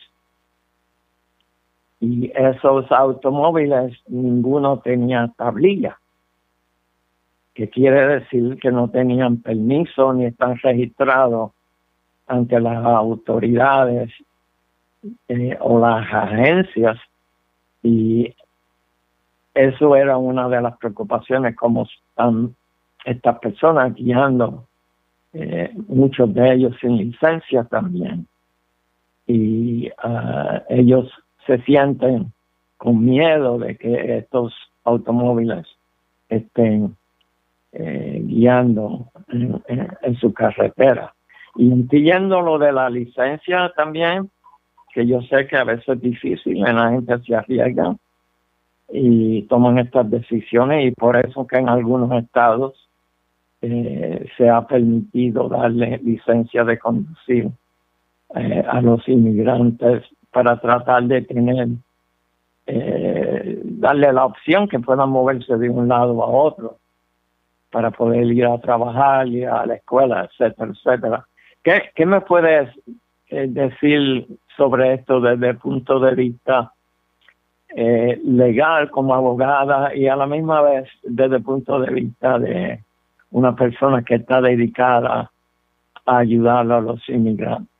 Y 1.99 2.31
esos 2.33 2.89
automóviles, 2.91 3.97
ninguno 4.07 4.79
tenía 4.79 5.31
tablilla, 5.37 5.99
que 7.53 7.69
quiere 7.69 8.19
decir 8.19 8.57
que 8.61 8.71
no 8.71 8.89
tenían 8.89 9.37
permiso 9.41 10.13
ni 10.13 10.25
están 10.25 10.57
registrados 10.59 11.51
ante 12.27 12.59
las 12.59 12.85
autoridades 12.85 14.11
eh, 15.27 15.57
o 15.59 15.79
las 15.79 16.07
agencias. 16.13 16.97
Y 17.83 18.33
eso 19.53 19.95
era 19.95 20.17
una 20.17 20.47
de 20.47 20.61
las 20.61 20.77
preocupaciones, 20.77 21.55
como 21.55 21.83
están 21.83 22.55
estas 23.03 23.39
personas 23.39 23.93
guiando, 23.95 24.65
eh, 25.33 25.73
muchos 25.87 26.33
de 26.33 26.53
ellos 26.53 26.75
sin 26.79 26.97
licencia 26.97 27.63
también. 27.65 28.27
Y 29.27 29.89
ah, 29.97 30.63
ellos 30.69 31.11
se 31.49 31.57
sienten 31.63 32.31
con 32.77 33.03
miedo 33.03 33.57
de 33.57 33.75
que 33.75 34.17
estos 34.19 34.53
automóviles 34.83 35.65
estén 36.29 36.95
eh, 37.73 38.21
guiando 38.23 39.07
en, 39.29 40.15
su 40.17 40.31
carretera. 40.31 41.15
Y 41.55 41.71
entiendo 41.71 42.41
lo 42.41 42.59
de 42.59 42.71
la 42.71 42.87
licencia 42.91 43.73
también, 43.75 44.29
que 44.93 45.07
yo 45.07 45.21
sé 45.23 45.47
que 45.47 45.57
a 45.57 45.63
veces 45.63 45.89
es 45.89 46.01
difícil, 46.01 46.59
la 46.59 46.91
gente 46.91 47.17
se 47.25 47.35
arriesga 47.35 47.95
y 48.91 49.41
toman 49.43 49.79
estas 49.79 50.09
decisiones 50.09 50.85
y 50.85 50.91
por 50.91 51.17
eso 51.17 51.47
que 51.47 51.57
en 51.57 51.69
algunos 51.69 52.11
estados 52.23 52.87
eh, 53.61 54.27
se 54.37 54.49
ha 54.49 54.67
permitido 54.67 55.49
darle 55.49 55.99
licencia 56.03 56.63
de 56.63 56.77
conducir 56.77 57.49
eh, 58.35 58.63
a 58.67 58.81
los 58.81 59.07
inmigrantes 59.07 60.03
para 60.31 60.59
tratar 60.59 61.03
de 61.03 61.21
tener 61.21 61.67
eh, 62.67 63.59
darle 63.63 64.13
la 64.13 64.25
opción 64.25 64.67
que 64.67 64.79
puedan 64.79 65.09
moverse 65.09 65.57
de 65.57 65.69
un 65.69 65.87
lado 65.87 66.21
a 66.23 66.27
otro 66.27 66.77
para 67.71 67.91
poder 67.91 68.25
ir 68.25 68.45
a 68.45 68.59
trabajar, 68.59 69.27
ir 69.27 69.47
a 69.47 69.65
la 69.65 69.75
escuela, 69.75 70.25
etcétera, 70.25 70.71
etcétera. 70.71 71.25
¿Qué, 71.63 71.91
qué 71.95 72.05
me 72.05 72.21
puedes 72.21 72.69
eh, 73.29 73.47
decir 73.47 74.27
sobre 74.55 74.95
esto 74.95 75.19
desde 75.19 75.49
el 75.49 75.57
punto 75.57 75.99
de 75.99 76.15
vista 76.15 76.73
eh, 77.69 78.19
legal 78.23 78.89
como 78.89 79.13
abogada 79.13 79.95
y 79.95 80.07
a 80.07 80.15
la 80.15 80.25
misma 80.25 80.61
vez 80.61 80.89
desde 81.03 81.37
el 81.37 81.43
punto 81.43 81.79
de 81.79 81.91
vista 81.91 82.39
de 82.39 82.83
una 83.31 83.55
persona 83.55 84.03
que 84.03 84.15
está 84.15 84.41
dedicada 84.41 85.31
a 86.05 86.17
ayudar 86.17 86.71
a 86.71 86.81
los 86.81 87.07
inmigrantes? 87.09 87.78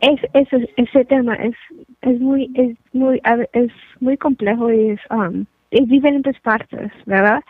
Es, 0.00 0.20
ese, 0.34 0.68
ese 0.76 1.04
tema 1.04 1.34
es, 1.34 1.54
es 2.02 2.20
muy, 2.20 2.50
es 2.54 2.76
muy, 2.92 3.20
es 3.52 3.72
muy 4.00 4.16
complejo 4.16 4.72
y 4.72 4.90
es, 4.90 5.00
um, 5.10 5.44
es 5.70 5.88
diferentes 5.88 6.38
partes, 6.40 6.90
¿verdad? 7.06 7.42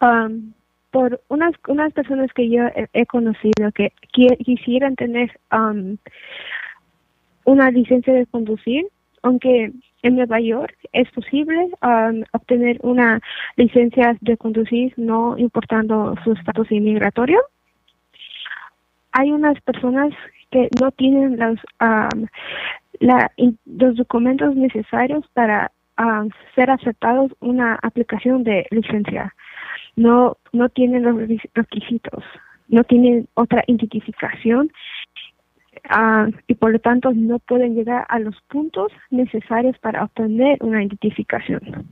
Um, 0.00 0.52
por 0.90 1.20
unas 1.28 1.52
unas 1.66 1.92
personas 1.92 2.32
que 2.32 2.48
yo 2.48 2.66
he, 2.68 2.86
he 2.92 3.04
conocido 3.06 3.70
que 3.74 3.92
qui- 4.12 4.36
quisieran 4.44 4.96
tener 4.96 5.28
um, 5.52 5.96
una 7.44 7.70
licencia 7.70 8.14
de 8.14 8.26
conducir, 8.26 8.86
aunque 9.22 9.72
en 10.02 10.16
Nueva 10.16 10.40
York 10.40 10.74
es 10.92 11.10
posible 11.10 11.70
um, 11.82 12.22
obtener 12.32 12.78
una 12.82 13.20
licencia 13.56 14.16
de 14.20 14.36
conducir 14.36 14.94
no 14.96 15.36
importando 15.36 16.14
su 16.24 16.32
estatus 16.32 16.70
inmigratorio. 16.70 17.40
Hay 19.12 19.32
unas 19.32 19.60
personas 19.62 20.14
que 20.50 20.68
no 20.80 20.90
tienen 20.92 21.38
los, 21.38 21.58
um, 21.80 22.26
la, 23.00 23.30
los 23.66 23.96
documentos 23.96 24.54
necesarios 24.56 25.24
para 25.34 25.70
ser 26.54 26.70
aceptados 26.70 27.32
una 27.40 27.76
aplicación 27.82 28.44
de 28.44 28.66
licencia. 28.70 29.34
No, 29.96 30.36
no 30.52 30.68
tienen 30.68 31.02
los 31.02 31.16
requis- 31.16 31.50
requisitos, 31.54 32.22
no 32.68 32.84
tienen 32.84 33.26
otra 33.34 33.64
identificación 33.66 34.70
y 36.46 36.54
por 36.54 36.72
lo 36.72 36.78
tanto 36.78 37.12
no 37.12 37.38
pueden 37.38 37.74
llegar 37.74 38.04
a 38.08 38.18
los 38.18 38.40
puntos 38.48 38.92
necesarios 39.10 39.76
para 39.78 40.04
obtener 40.04 40.58
una 40.60 40.82
identificación. 40.82 41.86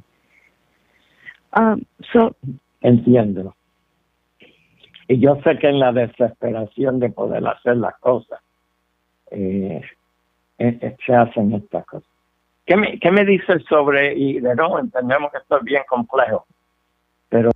Um, 1.56 1.82
so, 2.12 2.36
Entiendo. 2.82 3.54
Y 5.08 5.20
yo 5.20 5.36
sé 5.42 5.58
que 5.58 5.68
en 5.68 5.78
la 5.78 5.92
desesperación 5.92 6.98
de 7.00 7.10
poder 7.10 7.46
hacer 7.46 7.76
las 7.76 7.96
cosas, 7.98 8.40
eh, 9.30 9.82
eh, 10.58 10.78
eh, 10.80 10.96
se 11.04 11.14
hacen 11.14 11.54
estas 11.54 11.84
cosas. 11.86 12.08
¿Qué 12.66 12.76
me, 12.76 12.98
¿Qué 12.98 13.10
me 13.10 13.24
dices 13.24 13.62
sobre, 13.68 14.14
nuevo 14.40 14.78
entendemos 14.78 15.30
que 15.30 15.38
esto 15.38 15.58
es 15.58 15.64
bien 15.64 15.82
complejo, 15.88 16.46
pero 17.28 17.50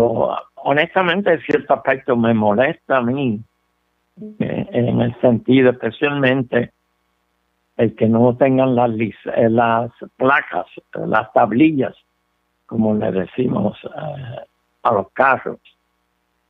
honestamente 0.57 1.33
en 1.33 1.41
cierto 1.41 1.75
aspecto 1.75 2.17
me 2.17 2.33
molesta 2.35 2.99
a 2.99 3.03
mí, 3.03 3.41
eh, 4.39 4.67
en 4.71 5.01
el 5.01 5.21
sentido 5.21 5.71
especialmente 5.71 6.73
el 7.77 7.97
que 7.97 8.07
no 8.07 8.37
tengan 8.37 8.75
las, 8.77 8.91
las 9.51 9.91
placas, 10.17 10.67
las 10.93 11.33
tablillas, 11.33 11.97
como 12.67 12.95
le 12.95 13.11
decimos 13.11 13.79
a 14.83 14.93
los 14.93 15.11
carros. 15.13 15.59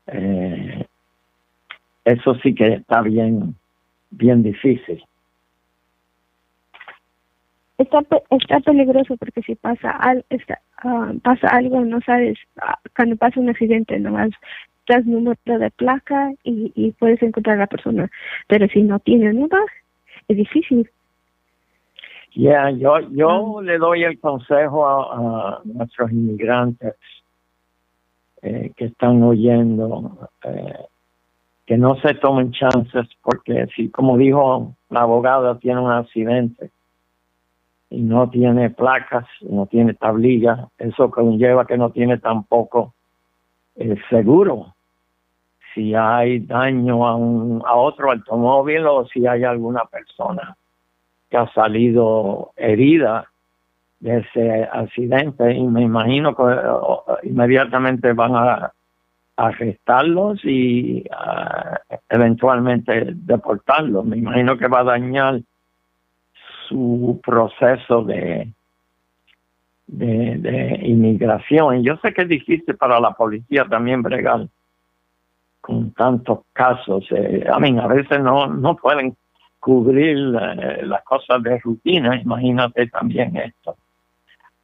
Eh, 0.09 0.85
eso 2.05 2.35
sí 2.43 2.55
que 2.55 2.75
está 2.75 3.03
bien, 3.03 3.55
bien 4.11 4.43
difícil. 4.43 5.05
Está 7.81 7.99
está 8.31 8.61
peligroso 8.61 9.17
porque 9.17 9.43
si 9.43 9.55
pasa 9.55 9.91
al, 9.91 10.25
está, 10.31 10.61
ah, 10.85 11.13
pasa 11.23 11.49
algo 11.49 11.81
no 11.85 12.01
sabes 12.03 12.39
ah, 12.61 12.79
cuando 12.95 13.17
pasa 13.17 13.41
un 13.41 13.49
accidente 13.49 13.99
nomás 13.99 14.31
das 14.89 15.07
número 15.07 15.37
de 15.47 15.71
placa 15.71 16.33
y, 16.43 16.73
y 16.75 16.93
puedes 16.93 17.23
encontrar 17.23 17.57
a 17.57 17.61
la 17.61 17.67
persona. 17.67 18.11
Pero 18.49 18.67
si 18.69 18.83
no 18.83 18.99
tiene 18.99 19.33
nada 19.33 19.61
es 20.29 20.37
difícil. 20.37 20.89
Ya, 22.35 22.71
yo, 22.71 23.01
yo 23.11 23.61
le 23.63 23.79
doy 23.79 24.05
el 24.05 24.19
consejo 24.21 24.87
a, 24.87 25.57
a 25.57 25.61
nuestros 25.65 26.13
inmigrantes 26.13 26.95
eh, 28.43 28.71
que 28.77 28.87
están 28.87 29.23
oyendo 29.23 30.29
eh, 30.45 30.87
que 31.67 31.77
no 31.77 31.97
se 31.97 32.15
tomen 32.15 32.53
chances 32.53 33.07
porque 33.23 33.67
si, 33.75 33.91
como 33.91 34.17
dijo 34.17 34.75
la 34.91 35.01
abogada, 35.03 35.59
tiene 35.59 35.81
un 35.81 35.91
accidente 35.91 36.71
no 37.91 38.31
tiene 38.31 38.71
placas, 38.71 39.27
no 39.43 39.67
tiene 39.67 39.95
tablilla, 39.95 40.69
eso 40.79 41.11
conlleva 41.11 41.67
que 41.67 41.77
no 41.77 41.91
tiene 41.91 42.19
tampoco 42.19 42.95
el 43.77 44.01
seguro. 44.09 44.75
Si 45.75 45.95
hay 45.95 46.41
daño 46.41 47.07
a, 47.07 47.17
un, 47.17 47.63
a 47.67 47.75
otro 47.75 48.11
automóvil 48.11 48.87
o 48.87 49.07
si 49.07 49.27
hay 49.27 49.45
alguna 49.45 49.85
persona 49.85 50.57
que 51.29 51.37
ha 51.37 51.53
salido 51.53 52.53
herida 52.57 53.27
de 54.01 54.19
ese 54.19 54.69
accidente 54.73 55.53
y 55.53 55.63
me 55.63 55.83
imagino 55.83 56.35
que 56.35 56.43
uh, 56.43 57.17
inmediatamente 57.23 58.13
van 58.13 58.35
a, 58.35 58.73
arrestarlos 59.37 60.45
y 60.45 61.03
uh, 61.09 61.97
eventualmente 62.11 63.13
deportarlos. 63.15 64.05
Me 64.05 64.19
imagino 64.19 64.59
que 64.59 64.69
va 64.69 64.81
a 64.81 64.85
dañar 64.85 65.41
su 66.71 67.21
proceso 67.23 68.03
de, 68.05 68.49
de, 69.89 70.37
de 70.39 70.81
inmigración. 70.87 71.81
Y 71.81 71.83
yo 71.83 71.97
sé 71.97 72.15
que 72.15 72.23
es 72.23 72.29
difícil 72.29 72.77
para 72.77 73.01
la 73.01 73.11
policía 73.13 73.65
también 73.65 74.03
bregar 74.03 74.47
con 75.61 75.91
tantos 75.93 76.41
casos. 76.53 77.05
Eh, 77.11 77.45
a 77.53 77.59
mí, 77.59 77.77
a 77.79 77.87
veces 77.89 78.21
no, 78.21 78.47
no 78.47 78.77
pueden 78.77 79.17
cubrir 79.59 80.17
eh, 80.17 80.81
las 80.85 81.03
cosas 81.05 81.43
de 81.43 81.59
rutina, 81.59 82.17
imagínate 82.17 82.87
también 82.87 83.37
esto. 83.37 83.77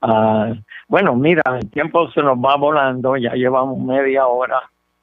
Ah, 0.01 0.55
bueno, 0.89 1.17
mira, 1.17 1.43
el 1.59 1.71
tiempo 1.71 2.11
se 2.13 2.23
nos 2.23 2.39
va 2.39 2.57
volando, 2.57 3.17
ya 3.17 3.35
llevamos 3.35 3.79
media 3.79 4.27
hora. 4.27 4.63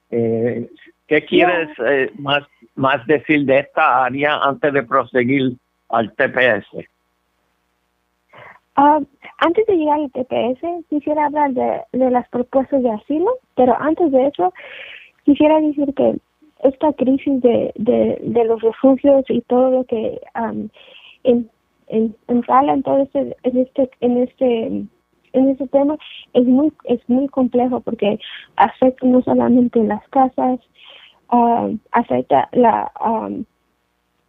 Eh, 0.09 0.69
¿Qué 1.07 1.25
quieres 1.25 1.69
eh, 1.85 2.11
más, 2.17 2.43
más 2.75 3.05
decir 3.05 3.45
de 3.45 3.59
esta 3.59 4.05
área 4.05 4.37
antes 4.37 4.73
de 4.73 4.83
proseguir 4.83 5.53
al 5.89 6.13
TPS? 6.13 6.87
Ah, 8.75 8.99
antes 9.37 9.67
de 9.67 9.75
llegar 9.75 9.99
al 9.99 10.11
TPS 10.11 10.85
quisiera 10.89 11.25
hablar 11.25 11.53
de, 11.53 11.81
de 11.91 12.09
las 12.09 12.27
propuestas 12.29 12.81
de 12.81 12.89
asilo 12.89 13.37
pero 13.55 13.79
antes 13.79 14.11
de 14.11 14.27
eso 14.27 14.51
quisiera 15.25 15.61
decir 15.61 15.93
que 15.93 16.15
esta 16.63 16.91
crisis 16.93 17.41
de, 17.41 17.71
de, 17.75 18.17
de 18.21 18.45
los 18.45 18.61
refugios 18.61 19.25
y 19.29 19.41
todo 19.41 19.69
lo 19.69 19.83
que 19.83 20.19
um, 20.35 20.69
en, 21.23 21.49
en, 21.87 22.15
en 22.27 22.83
todo 22.83 23.03
este 23.03 23.35
en 23.43 23.57
este 23.57 23.89
en 23.99 24.17
este 24.17 24.65
en 25.33 25.49
este 25.49 25.67
tema 25.67 25.97
es 26.33 26.45
muy 26.45 26.71
es 26.85 27.01
muy 27.07 27.27
complejo 27.27 27.79
porque 27.81 28.19
afecta 28.55 29.05
no 29.05 29.21
solamente 29.21 29.83
las 29.83 30.07
casas 30.09 30.59
um, 31.31 31.77
afecta 31.91 32.49
la 32.53 32.91
um, 33.05 33.45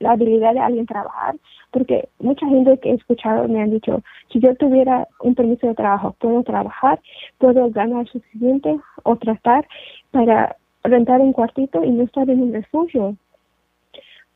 la 0.00 0.12
habilidad 0.12 0.54
de 0.54 0.60
alguien 0.60 0.86
trabajar 0.86 1.36
porque 1.70 2.08
mucha 2.20 2.46
gente 2.46 2.78
que 2.78 2.90
he 2.90 2.94
escuchado 2.94 3.48
me 3.48 3.62
han 3.62 3.70
dicho 3.70 4.02
si 4.32 4.40
yo 4.40 4.54
tuviera 4.56 5.08
un 5.20 5.34
permiso 5.34 5.66
de 5.66 5.74
trabajo 5.74 6.14
puedo 6.18 6.42
trabajar 6.42 7.00
puedo 7.38 7.70
ganar 7.70 8.06
suficiente 8.08 8.78
o 9.02 9.16
tratar 9.16 9.66
para 10.10 10.56
rentar 10.84 11.20
un 11.20 11.32
cuartito 11.32 11.82
y 11.82 11.90
no 11.90 12.04
estar 12.04 12.28
en 12.30 12.42
un 12.42 12.52
refugio. 12.52 13.16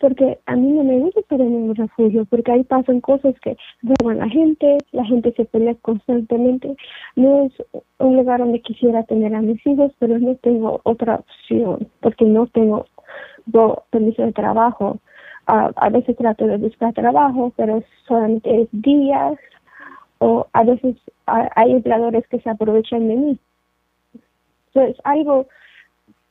Porque 0.00 0.38
a 0.46 0.54
mí 0.54 0.70
no 0.70 0.84
me 0.84 0.98
gusta 1.00 1.20
estar 1.20 1.40
en 1.40 1.52
un 1.54 1.74
refugio, 1.74 2.24
porque 2.26 2.52
ahí 2.52 2.62
pasan 2.62 3.00
cosas 3.00 3.34
que 3.40 3.56
roban 3.82 4.22
a 4.22 4.26
la 4.26 4.30
gente, 4.30 4.78
la 4.92 5.04
gente 5.04 5.32
se 5.32 5.44
pelea 5.44 5.74
constantemente. 5.82 6.76
No 7.16 7.46
es 7.46 7.52
un 7.98 8.16
lugar 8.16 8.38
donde 8.38 8.60
quisiera 8.60 9.02
tener 9.02 9.34
a 9.34 9.42
mis 9.42 9.64
hijos, 9.66 9.92
pero 9.98 10.18
no 10.20 10.36
tengo 10.36 10.80
otra 10.84 11.16
opción, 11.16 11.88
porque 12.00 12.24
no 12.24 12.46
tengo 12.46 12.86
permiso 13.90 14.22
de 14.22 14.32
trabajo. 14.32 14.98
Ah, 15.50 15.72
a 15.76 15.88
veces 15.88 16.14
trato 16.18 16.46
de 16.46 16.58
buscar 16.58 16.92
trabajo, 16.92 17.54
pero 17.56 17.82
solamente 18.06 18.62
es 18.62 18.68
días, 18.70 19.38
o 20.18 20.46
a 20.52 20.62
veces 20.62 20.96
hay 21.24 21.72
empleadores 21.72 22.28
que 22.28 22.38
se 22.40 22.50
aprovechan 22.50 23.08
de 23.08 23.16
mí. 23.16 23.38
Entonces, 24.66 25.00
algo 25.04 25.46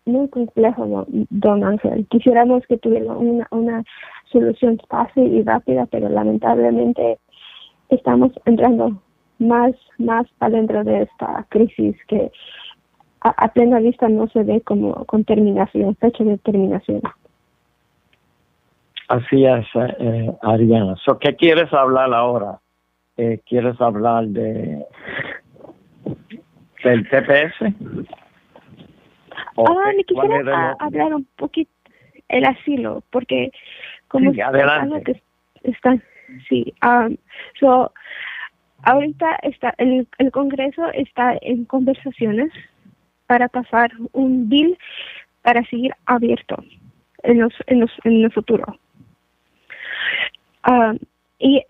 muy 0.06 0.28
complejo, 0.28 1.08
don, 1.32 1.64
Ángel. 1.64 2.06
Quisiéramos 2.12 2.64
que 2.68 2.78
tuviera 2.78 3.12
una, 3.14 3.48
una 3.50 3.84
solución 4.32 4.80
fácil 4.88 5.34
y 5.34 5.42
rápida, 5.42 5.88
pero 5.88 6.10
lamentablemente 6.10 7.18
estamos 7.90 8.32
entrando 8.46 9.02
más, 9.40 9.72
más 9.98 10.28
adentro 10.40 10.84
de 10.84 11.02
esta 11.02 11.44
crisis 11.50 11.96
que 12.08 12.32
a, 13.22 13.30
a 13.30 13.48
plena 13.48 13.80
vista 13.80 14.10
no 14.10 14.28
se 14.28 14.44
ve 14.44 14.62
como 14.62 14.94
con 15.06 15.24
terminación, 15.24 15.96
fecha 15.96 16.24
de 16.24 16.38
terminación. 16.38 17.02
Así 19.08 19.46
es, 19.46 19.66
eh, 20.00 20.32
Ariana. 20.42 20.96
So, 20.98 21.18
¿Qué 21.18 21.36
quieres 21.36 21.72
hablar 21.74 22.14
ahora? 22.14 22.60
Eh, 23.16 23.40
¿Quieres 23.48 23.80
hablar 23.80 24.26
de 24.28 24.86
del 26.84 27.10
TPS? 27.10 27.74
¿O 29.56 29.66
Ah, 29.68 29.92
me 29.96 30.04
quisiera 30.04 30.76
hablar 30.80 31.16
un 31.16 31.28
poquito 31.36 31.72
el 32.30 32.46
asilo, 32.46 33.04
porque 33.10 33.52
como 34.08 34.32
Sí, 34.34 34.42
adelante. 34.42 35.04
que 35.04 35.70
están, 35.70 36.04
sí, 36.48 36.74
um, 36.84 37.16
so, 37.60 37.92
ahorita 38.84 39.40
está 39.44 39.74
el, 39.78 40.08
el 40.18 40.32
Congreso 40.32 40.86
está 40.94 41.38
en 41.42 41.66
conversaciones 41.66 42.52
para 43.26 43.48
pasar 43.48 43.92
un 44.14 44.48
bill 44.50 44.78
para 45.42 45.64
seguir 45.64 45.94
abierto 46.06 46.58
en 47.24 47.40
los 47.40 47.54
en 47.68 47.80
los 47.80 47.92
en 48.04 48.24
el 48.24 48.32
futuro. 48.32 48.66
Um, 50.66 50.98
y 51.40 51.62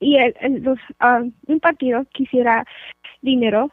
y 0.00 0.16
el, 0.16 0.34
el- 0.40 0.62
los, 0.62 0.78
um, 1.02 1.32
un 1.46 1.60
partido 1.60 2.04
quisiera 2.12 2.64
dinero 3.22 3.70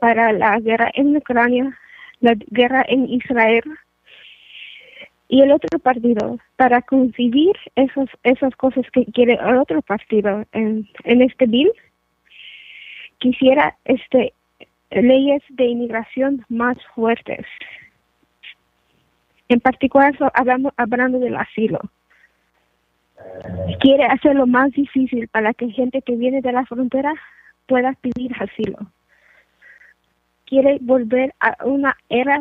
para 0.00 0.32
la 0.32 0.58
guerra 0.60 0.90
en 0.94 1.16
Ucrania 1.16 1.78
la 2.20 2.34
guerra 2.48 2.84
en 2.88 3.08
Israel 3.10 3.62
y 5.28 5.42
el 5.42 5.52
otro 5.52 5.78
partido 5.78 6.38
para 6.56 6.80
concebir 6.82 7.54
esas 7.74 8.08
esas 8.22 8.54
cosas 8.56 8.84
que 8.92 9.04
quiere 9.06 9.34
el 9.34 9.56
otro 9.56 9.82
partido 9.82 10.44
en, 10.52 10.88
en 11.04 11.22
este 11.22 11.46
bill 11.46 11.70
quisiera 13.18 13.76
este 13.84 14.32
leyes 14.90 15.42
de 15.50 15.64
inmigración 15.66 16.44
más 16.48 16.78
fuertes. 16.94 17.44
En 19.48 19.60
particular 19.60 20.14
hablamos 20.34 20.72
hablando 20.76 21.18
del 21.18 21.36
asilo 21.36 21.80
quiere 23.80 24.04
hacerlo 24.06 24.46
más 24.46 24.70
difícil 24.72 25.28
para 25.28 25.54
que 25.54 25.70
gente 25.70 26.02
que 26.02 26.16
viene 26.16 26.40
de 26.40 26.52
la 26.52 26.64
frontera 26.66 27.12
pueda 27.66 27.92
pedir 28.00 28.32
asilo 28.40 28.78
quiere 30.46 30.78
volver 30.80 31.34
a 31.40 31.56
una 31.64 31.96
era 32.08 32.40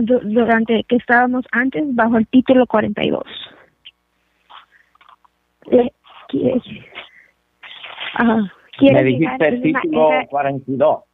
du- 0.00 0.20
durante 0.24 0.82
que 0.84 0.96
estábamos 0.96 1.44
antes 1.52 1.82
bajo 1.94 2.16
el 2.16 2.26
título 2.26 2.66
42. 2.66 3.22
Le- 5.70 5.92
quiere, 6.28 6.60
quiere 8.78 8.94
Me 8.94 9.02
dijiste 9.04 9.48
una 9.48 9.62
título 9.62 10.10
era- 10.12 10.26
42. 10.26 11.04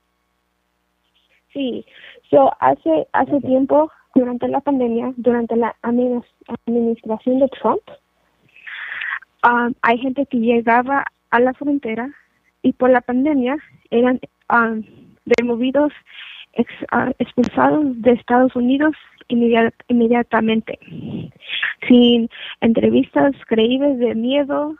Sí, 1.52 1.84
so, 2.30 2.50
hace 2.60 3.06
hace 3.12 3.38
tiempo, 3.42 3.90
durante 4.14 4.48
la 4.48 4.60
pandemia, 4.60 5.12
durante 5.16 5.54
la 5.56 5.74
adminis- 5.82 6.24
administración 6.66 7.40
de 7.40 7.48
Trump, 7.48 7.82
um, 9.44 9.74
hay 9.82 9.98
gente 9.98 10.26
que 10.26 10.38
llegaba 10.38 11.04
a 11.30 11.40
la 11.40 11.54
frontera 11.54 12.10
y 12.62 12.72
por 12.72 12.90
la 12.90 13.00
pandemia 13.00 13.56
eran 13.90 14.20
um, 14.50 14.82
removidos, 15.38 15.92
ah, 16.90 17.12
expulsados 17.18 18.00
de 18.02 18.12
Estados 18.12 18.54
Unidos 18.56 18.94
inmediat- 19.28 19.74
inmediatamente, 19.88 20.78
sin 21.88 22.28
entrevistas 22.60 23.32
creíbles 23.46 23.98
de 23.98 24.14
miedo, 24.14 24.76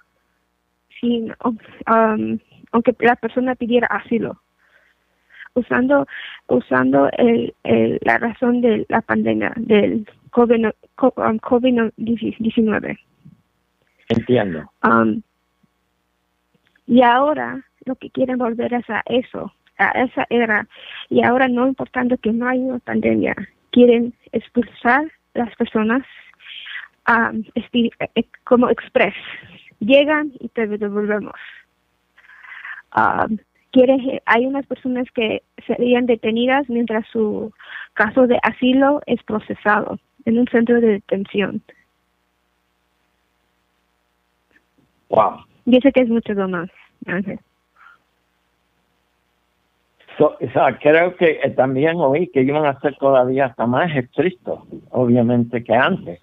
sin 1.01 1.35
um, 1.45 2.39
aunque 2.73 2.95
la 3.01 3.17
persona 3.17 3.55
pidiera 3.55 3.87
asilo 3.89 4.41
usando 5.55 6.07
usando 6.49 7.11
el, 7.19 7.53
la 8.01 8.17
razón 8.19 8.63
de 8.63 8.87
la 8.89 9.03
pandemia 9.03 9.53
del 9.57 10.07
COVID, 10.31 10.71
co- 10.95 11.13
um, 11.17 11.37
COVID-19. 11.39 12.99
Entiendo. 14.13 14.71
Um, 14.83 15.23
y 16.87 17.03
ahora 17.03 17.63
lo 17.85 17.95
que 17.97 18.11
quieren 18.11 18.39
volver 18.39 18.73
es 18.75 18.89
a 18.91 19.03
eso, 19.07 19.53
a 19.79 19.89
esa 20.03 20.27
era. 20.31 20.67
Y 21.09 21.23
ahora 21.25 21.49
no 21.49 21.67
importando 21.67 22.17
que 22.19 22.33
no 22.33 22.49
hay 22.49 22.59
una 22.59 22.79
pandemia, 22.81 23.35
quieren 23.71 24.15
expulsar 24.33 25.11
las 25.35 25.55
personas 25.57 26.03
um, 27.09 27.43
esti- 27.55 27.91
eh, 28.15 28.25
como 28.45 28.69
express. 28.69 29.15
Llegan 29.81 30.33
y 30.39 30.49
te 30.49 30.67
devolvemos. 30.67 31.35
Um, 32.95 33.39
hay 34.27 34.47
unas 34.47 34.67
personas 34.67 35.07
que 35.15 35.43
serían 35.67 36.05
detenidas 36.05 36.69
mientras 36.69 37.07
su 37.09 37.53
caso 37.95 38.27
de 38.27 38.39
asilo 38.43 39.01
es 39.07 39.23
procesado 39.23 39.99
en 40.27 40.39
un 40.39 40.47
centro 40.49 40.81
de 40.81 40.89
detención. 40.89 41.63
Wow. 45.13 45.45
Yo 45.67 45.79
sé 45.81 45.93
que 45.93 46.01
es 46.01 46.09
mucho 46.09 46.35
más, 46.49 46.71
Ángel. 47.07 47.39
So- 50.17 50.37
o 50.41 50.51
sea, 50.53 50.79
creo 50.79 51.15
que 51.17 51.41
eh, 51.43 51.51
también 51.51 51.97
oí 51.99 52.29
que 52.29 52.43
iban 52.43 52.65
a 52.67 52.79
ser 52.81 52.97
todavía 52.97 53.47
hasta 53.47 53.67
más 53.67 53.95
estrictos, 53.95 54.61
obviamente, 54.91 55.63
que 55.63 55.75
antes. 55.75 56.21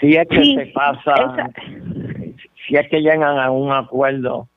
Si 0.00 0.14
es 0.16 0.26
que 0.28 0.42
Sí, 0.42 0.54
se 0.56 0.66
pasa, 0.66 1.14
esa- 1.14 1.50
si 2.66 2.76
es 2.76 2.88
que 2.88 3.00
llegan 3.00 3.38
a 3.38 3.50
un 3.50 3.70
acuerdo 3.72 4.48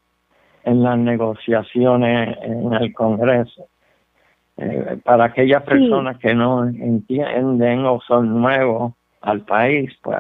en 0.64 0.82
las 0.84 0.98
negociaciones 0.98 2.38
en 2.44 2.74
el 2.74 2.94
Congreso, 2.94 3.68
eh, 4.58 4.98
para 5.04 5.26
aquellas 5.26 5.64
Sí. 5.64 5.70
personas 5.70 6.18
que 6.18 6.34
no 6.34 6.66
entienden 6.66 7.86
o 7.86 8.00
son 8.02 8.42
nuevos 8.42 8.94
al 9.22 9.42
país, 9.42 9.92
pues, 10.02 10.20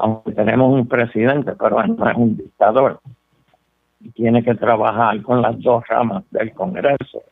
aunque 0.00 0.32
tenemos 0.32 0.72
un 0.72 0.86
presidente, 0.86 1.52
pero 1.58 1.82
él 1.82 1.96
no 1.96 2.08
es 2.08 2.16
un 2.16 2.36
dictador. 2.36 3.00
Y 4.00 4.10
tiene 4.10 4.42
que 4.42 4.54
trabajar 4.54 5.20
con 5.22 5.42
las 5.42 5.60
dos 5.60 5.86
ramas 5.88 6.24
del 6.30 6.52
Congreso. 6.54 7.22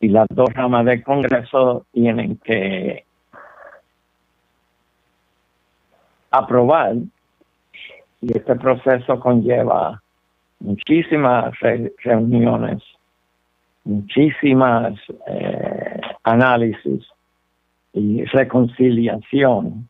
Y 0.00 0.08
las 0.08 0.26
dos 0.30 0.52
ramas 0.54 0.84
del 0.86 1.02
Congreso 1.04 1.86
tienen 1.92 2.36
que 2.38 3.04
aprobar. 6.30 6.94
Y 8.20 8.36
este 8.36 8.56
proceso 8.56 9.20
conlleva 9.20 10.02
muchísimas 10.58 11.58
re- 11.60 11.92
reuniones, 12.02 12.82
muchísimas 13.84 14.94
eh, 15.26 16.00
análisis 16.24 17.06
y 17.92 18.24
reconciliación 18.24 19.88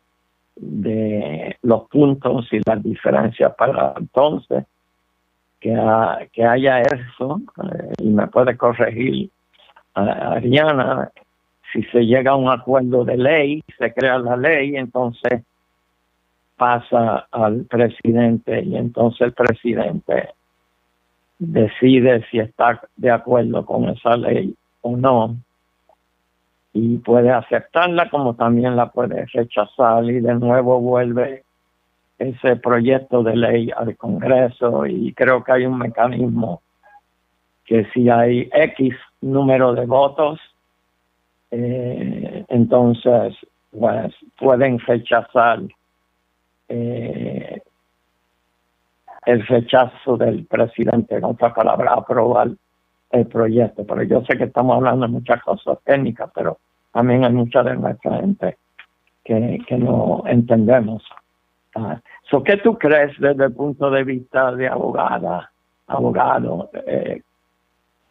de 0.63 1.57
los 1.63 1.89
puntos 1.89 2.47
y 2.53 2.61
las 2.67 2.83
diferencias 2.83 3.55
para 3.57 3.95
entonces 3.97 4.65
que, 5.59 5.75
que 6.33 6.45
haya 6.45 6.81
eso 6.83 7.41
eh, 7.65 7.93
y 8.03 8.09
me 8.11 8.27
puede 8.27 8.57
corregir 8.57 9.31
a- 9.95 10.35
Ariana 10.35 11.11
si 11.73 11.83
se 11.85 12.01
llega 12.05 12.33
a 12.33 12.37
un 12.37 12.51
acuerdo 12.51 13.05
de 13.05 13.17
ley 13.17 13.63
se 13.79 13.93
crea 13.95 14.19
la 14.19 14.37
ley 14.37 14.77
entonces 14.77 15.43
pasa 16.57 17.27
al 17.31 17.65
presidente 17.65 18.63
y 18.63 18.77
entonces 18.77 19.21
el 19.23 19.33
presidente 19.33 20.29
decide 21.39 22.23
si 22.31 22.39
está 22.39 22.83
de 22.97 23.11
acuerdo 23.11 23.65
con 23.65 23.89
esa 23.89 24.17
ley 24.17 24.55
o 24.83 24.95
no 24.97 25.37
y 26.73 26.99
puede 26.99 27.31
aceptarla 27.31 28.09
como 28.11 28.35
también 28.35 28.77
la 28.77 28.91
puede 28.91 29.27
rechazar 29.27 30.05
y 30.05 30.21
de 30.21 30.35
nuevo 30.35 30.81
vuelve 30.81 31.45
ese 32.19 32.57
proyecto 32.57 33.23
de 33.23 33.37
ley 33.37 33.71
al 33.77 33.97
Congreso. 33.97 34.87
Y 34.87 35.13
creo 35.15 35.43
que 35.43 35.53
hay 35.53 35.67
un 35.67 35.79
mecanismo 35.79 36.63
que 37.65 37.87
si 37.93 38.09
hay 38.09 38.49
X 38.53 38.95
número 39.21 39.75
de 39.75 39.87
votos, 39.87 40.39
eh, 41.51 42.45
entonces 42.49 43.35
pues 43.71 44.15
pueden 44.39 44.79
rechazar 44.81 45.61
eh, 46.69 47.63
el 49.27 49.47
rechazo 49.47 50.17
del 50.17 50.47
presidente, 50.47 51.17
en 51.17 51.25
otras 51.25 51.53
palabras, 51.53 51.95
aprobar 51.97 52.51
el 53.11 53.27
proyecto. 53.27 53.85
Pero 53.87 54.03
yo 54.03 54.23
sé 54.23 54.37
que 54.37 54.45
estamos 54.45 54.77
hablando 54.77 55.07
de 55.07 55.13
muchas 55.13 55.43
cosas 55.43 55.79
técnicas, 55.85 56.31
pero 56.35 56.59
también 56.93 57.25
hay 57.25 57.33
mucha 57.33 57.63
de 57.63 57.77
nuestra 57.77 58.17
gente 58.17 58.57
que, 59.25 59.59
que 59.67 59.77
no 59.77 60.23
entendemos. 60.27 61.03
Ah, 61.75 62.01
so, 62.29 62.43
¿Qué 62.43 62.57
tú 62.59 62.77
crees 62.77 63.19
desde 63.21 63.45
el 63.45 63.53
punto 63.53 63.91
de 63.91 64.03
vista 64.05 64.53
de 64.53 64.69
abogada, 64.69 65.51
abogado? 65.87 66.71
Eh, 66.87 67.23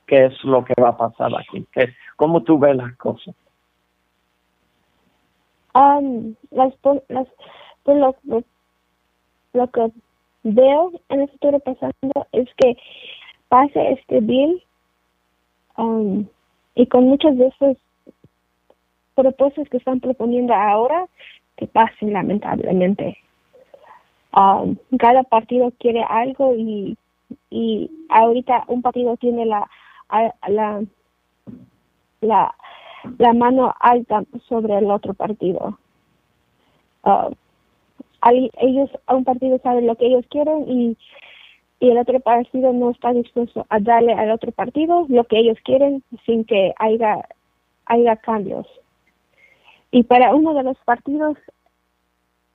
¿Qué 0.07 0.25
es 0.25 0.43
lo 0.43 0.63
que 0.63 0.73
va 0.81 0.89
a 0.89 0.97
pasar 0.97 1.31
aquí? 1.37 1.65
¿Qué, 1.71 1.93
¿Cómo 2.15 2.41
tú 2.41 2.57
ves 2.57 2.75
las 2.75 2.95
cosas? 2.95 3.35
Um, 5.75 6.35
las, 6.49 6.73
las, 7.09 7.27
pues 7.83 8.45
lo 9.53 9.67
que 9.67 9.91
veo 10.43 10.91
en 11.09 11.21
el 11.21 11.29
futuro 11.29 11.59
pasando 11.59 12.27
es 12.31 12.47
que 12.57 12.75
pase 13.49 13.91
este 13.91 14.19
bill 14.21 14.63
um, 15.79 16.25
y 16.75 16.85
con 16.87 17.05
muchas 17.05 17.37
de 17.37 17.47
esas 17.47 17.77
propuestas 19.15 19.67
que 19.69 19.77
están 19.77 19.99
proponiendo 19.99 20.53
ahora 20.53 21.05
que 21.57 21.67
pasen 21.67 22.13
lamentablemente. 22.13 23.17
Um, 24.35 24.75
cada 24.97 25.23
partido 25.23 25.71
quiere 25.79 26.03
algo 26.03 26.55
y, 26.55 26.97
y 27.49 27.89
ahorita 28.09 28.65
un 28.67 28.81
partido 28.81 29.17
tiene 29.17 29.45
la, 29.45 29.67
la, 30.47 30.83
la, 32.21 32.55
la 33.17 33.33
mano 33.33 33.73
alta 33.79 34.23
sobre 34.47 34.77
el 34.77 34.91
otro 34.91 35.13
partido. 35.13 35.79
Uh, 37.03 37.33
ellos, 38.59 38.89
un 39.07 39.23
partido 39.23 39.57
sabe 39.63 39.81
lo 39.81 39.95
que 39.95 40.07
ellos 40.07 40.25
quieren 40.29 40.65
y, 40.67 40.97
y 41.79 41.89
el 41.89 41.97
otro 41.97 42.19
partido 42.19 42.73
no 42.73 42.91
está 42.91 43.13
dispuesto 43.13 43.65
a 43.69 43.79
darle 43.79 44.13
al 44.13 44.31
otro 44.31 44.51
partido 44.51 45.05
lo 45.07 45.23
que 45.23 45.39
ellos 45.39 45.57
quieren 45.63 46.03
sin 46.25 46.43
que 46.43 46.73
haya, 46.77 47.25
haya 47.85 48.15
cambios. 48.17 48.67
Y 49.91 50.03
para 50.03 50.35
uno 50.35 50.53
de 50.53 50.63
los 50.63 50.77
partidos, 50.79 51.37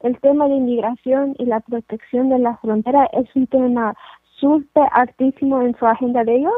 el 0.01 0.19
tema 0.21 0.47
de 0.49 0.57
inmigración 0.57 1.35
y 1.39 1.47
la 1.47 1.61
protección 1.61 2.29
de 2.29 2.39
la 2.39 2.57
frontera 2.59 3.07
es 3.13 3.35
un 3.35 3.47
tema 3.47 3.97
súper 4.39 4.87
altísimo 4.93 5.63
en 5.63 5.77
su 5.79 5.87
agenda 5.87 6.23
de 6.25 6.37
ellos. 6.37 6.53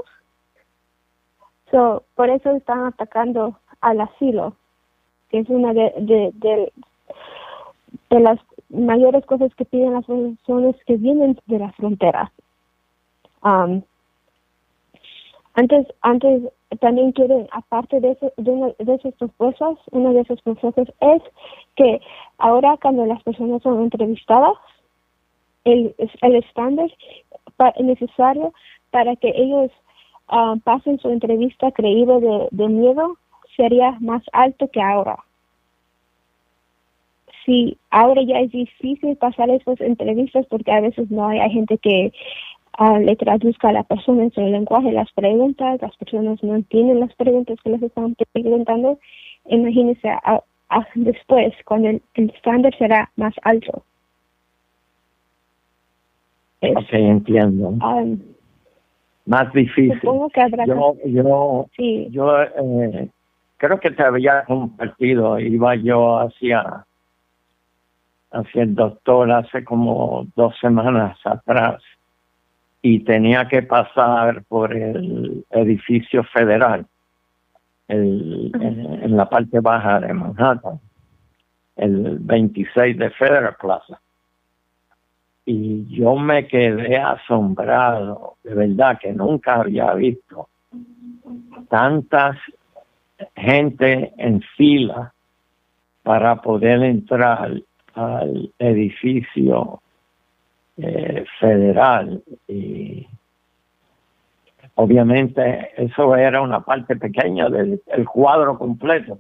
So, 1.71 2.03
por 2.15 2.31
eso 2.31 2.51
están 2.51 2.85
atacando 2.85 3.59
al 3.81 4.01
asilo, 4.01 4.57
que 5.31 5.41
es 5.41 5.49
una 5.49 5.73
de, 5.73 5.93
de, 5.99 6.73
de, 8.11 8.21
las 8.21 8.39
mayores 8.69 9.25
cosas 9.27 9.55
que 9.55 9.65
piden 9.65 9.93
las 9.93 10.07
personas 10.07 10.77
que 10.87 10.97
vienen 10.97 11.39
de 11.47 11.59
la 11.59 11.73
frontera. 11.73 12.33
Um, 13.43 13.83
antes, 15.55 15.87
antes 16.03 16.43
también 16.81 17.13
quieren, 17.13 17.49
aparte 17.53 18.01
de, 18.01 18.13
eso, 18.13 18.33
de, 18.37 18.51
una, 18.51 18.75
de 18.79 18.95
esas 18.95 19.15
propuestas, 19.15 19.79
una 19.93 20.13
de 20.13 20.21
esas 20.21 20.41
propuestas 20.43 20.89
es 21.01 21.23
que 21.77 22.01
ahora 22.39 22.77
cuando 22.81 23.07
las 23.07 23.23
personas 23.23 23.63
son 23.63 23.83
entrevistadas, 23.83 24.55
el, 25.65 25.95
el 26.23 26.37
estándar 26.37 26.91
pa- 27.57 27.75
necesario 27.81 28.53
para 28.91 29.17
que 29.17 29.33
ellos 29.35 29.71
ah, 30.29 30.55
pasen 30.65 30.99
su 30.99 31.09
entrevista 31.11 31.71
creíble 31.73 32.49
de, 32.51 32.69
miedo 32.69 33.17
sería 33.57 33.97
más 34.01 34.23
alto 34.33 34.69
que 34.69 34.81
ahora. 34.81 35.19
Sí, 37.45 37.79
ahora 37.91 38.23
ya 38.23 38.41
es 38.41 38.51
difícil 38.51 39.17
pasar 39.17 39.51
esas 39.51 39.81
entrevistas 39.81 40.47
porque 40.47 40.73
a 40.73 40.81
veces 40.81 41.11
no 41.11 41.29
hay 41.29 41.51
gente 41.51 41.79
que 41.79 42.13
le 43.01 43.17
traduzca 43.17 43.69
a 43.71 43.73
la 43.73 43.83
persona 43.85 44.25
en 44.25 44.33
su 44.33 44.41
lenguaje 44.41 44.93
las 44.93 45.11
preguntas, 45.13 45.81
las 45.81 45.97
personas 45.97 46.43
no 46.43 46.55
entienden 46.55 47.01
las 47.01 47.15
preguntas 47.15 47.59
que 47.63 47.71
les 47.71 47.83
están 47.83 48.15
preguntando. 48.33 48.99
Imagínense 49.47 50.09
a- 50.09 50.43
a- 50.69 50.87
después, 50.95 51.55
cuando 51.65 51.89
el, 51.89 52.03
el 52.15 52.31
estándar 52.31 52.77
será 52.77 53.11
más 53.17 53.35
alto. 53.43 53.83
Es, 56.61 56.77
Ok, 56.77 56.93
entiendo. 56.93 57.69
um, 57.69 58.19
Más 59.27 59.53
difícil. 59.53 59.99
supongo 60.01 60.29
que 60.31 60.41
habrá 60.41 60.65
Yo, 60.67 60.95
yo, 61.05 61.67
sí, 61.77 62.09
yo 62.11 62.43
eh, 62.43 63.09
creo 63.57 63.81
que 63.81 63.91
te 63.91 64.03
había 64.03 64.45
compartido, 64.45 65.39
iba 65.39 65.75
yo 65.77 66.19
hacia, 66.19 66.85
hacia 68.31 68.63
el 68.63 68.75
doctor 68.75 69.31
hace 69.33 69.65
como 69.65 70.27
dos 70.37 70.55
semanas 70.61 71.19
atrás 71.25 71.83
y 72.89 73.01
tenía 73.01 73.49
que 73.49 73.63
pasar 73.63 74.45
por 74.45 74.73
el 74.73 75.45
edificio 75.51 76.23
federal 76.23 76.87
el, 77.89 78.53
en, 78.55 79.03
en 79.03 79.17
la 79.17 79.29
parte 79.29 79.59
baja 79.59 79.99
de 79.99 80.13
Manhattan, 80.15 80.79
el 81.75 82.19
26 82.21 82.97
de 82.97 83.11
Federal 83.11 83.57
Plaza. 83.61 84.01
Y 85.45 85.85
yo 85.89 86.15
me 86.15 86.47
quedé 86.47 86.97
asombrado, 86.97 88.37
de 88.45 88.55
verdad 88.55 89.01
que 89.01 89.13
nunca 89.13 89.57
había 89.57 89.93
visto 89.95 90.49
tantas 91.69 92.37
gente 93.35 94.13
en 94.17 94.43
fila 94.57 95.13
para 96.05 96.37
poder 96.41 96.85
entrar 96.85 97.51
al 97.95 98.53
edificio 98.61 99.83
eh, 100.79 101.25
federal 101.41 102.23
y 102.49 103.07
obviamente 104.75 105.71
eso 105.77 106.15
era 106.17 106.41
una 106.43 106.61
parte 106.61 106.97
pequeña 106.97 107.49
del 107.49 107.81
el 107.87 108.05
cuadro 108.07 108.59
completo 108.59 109.17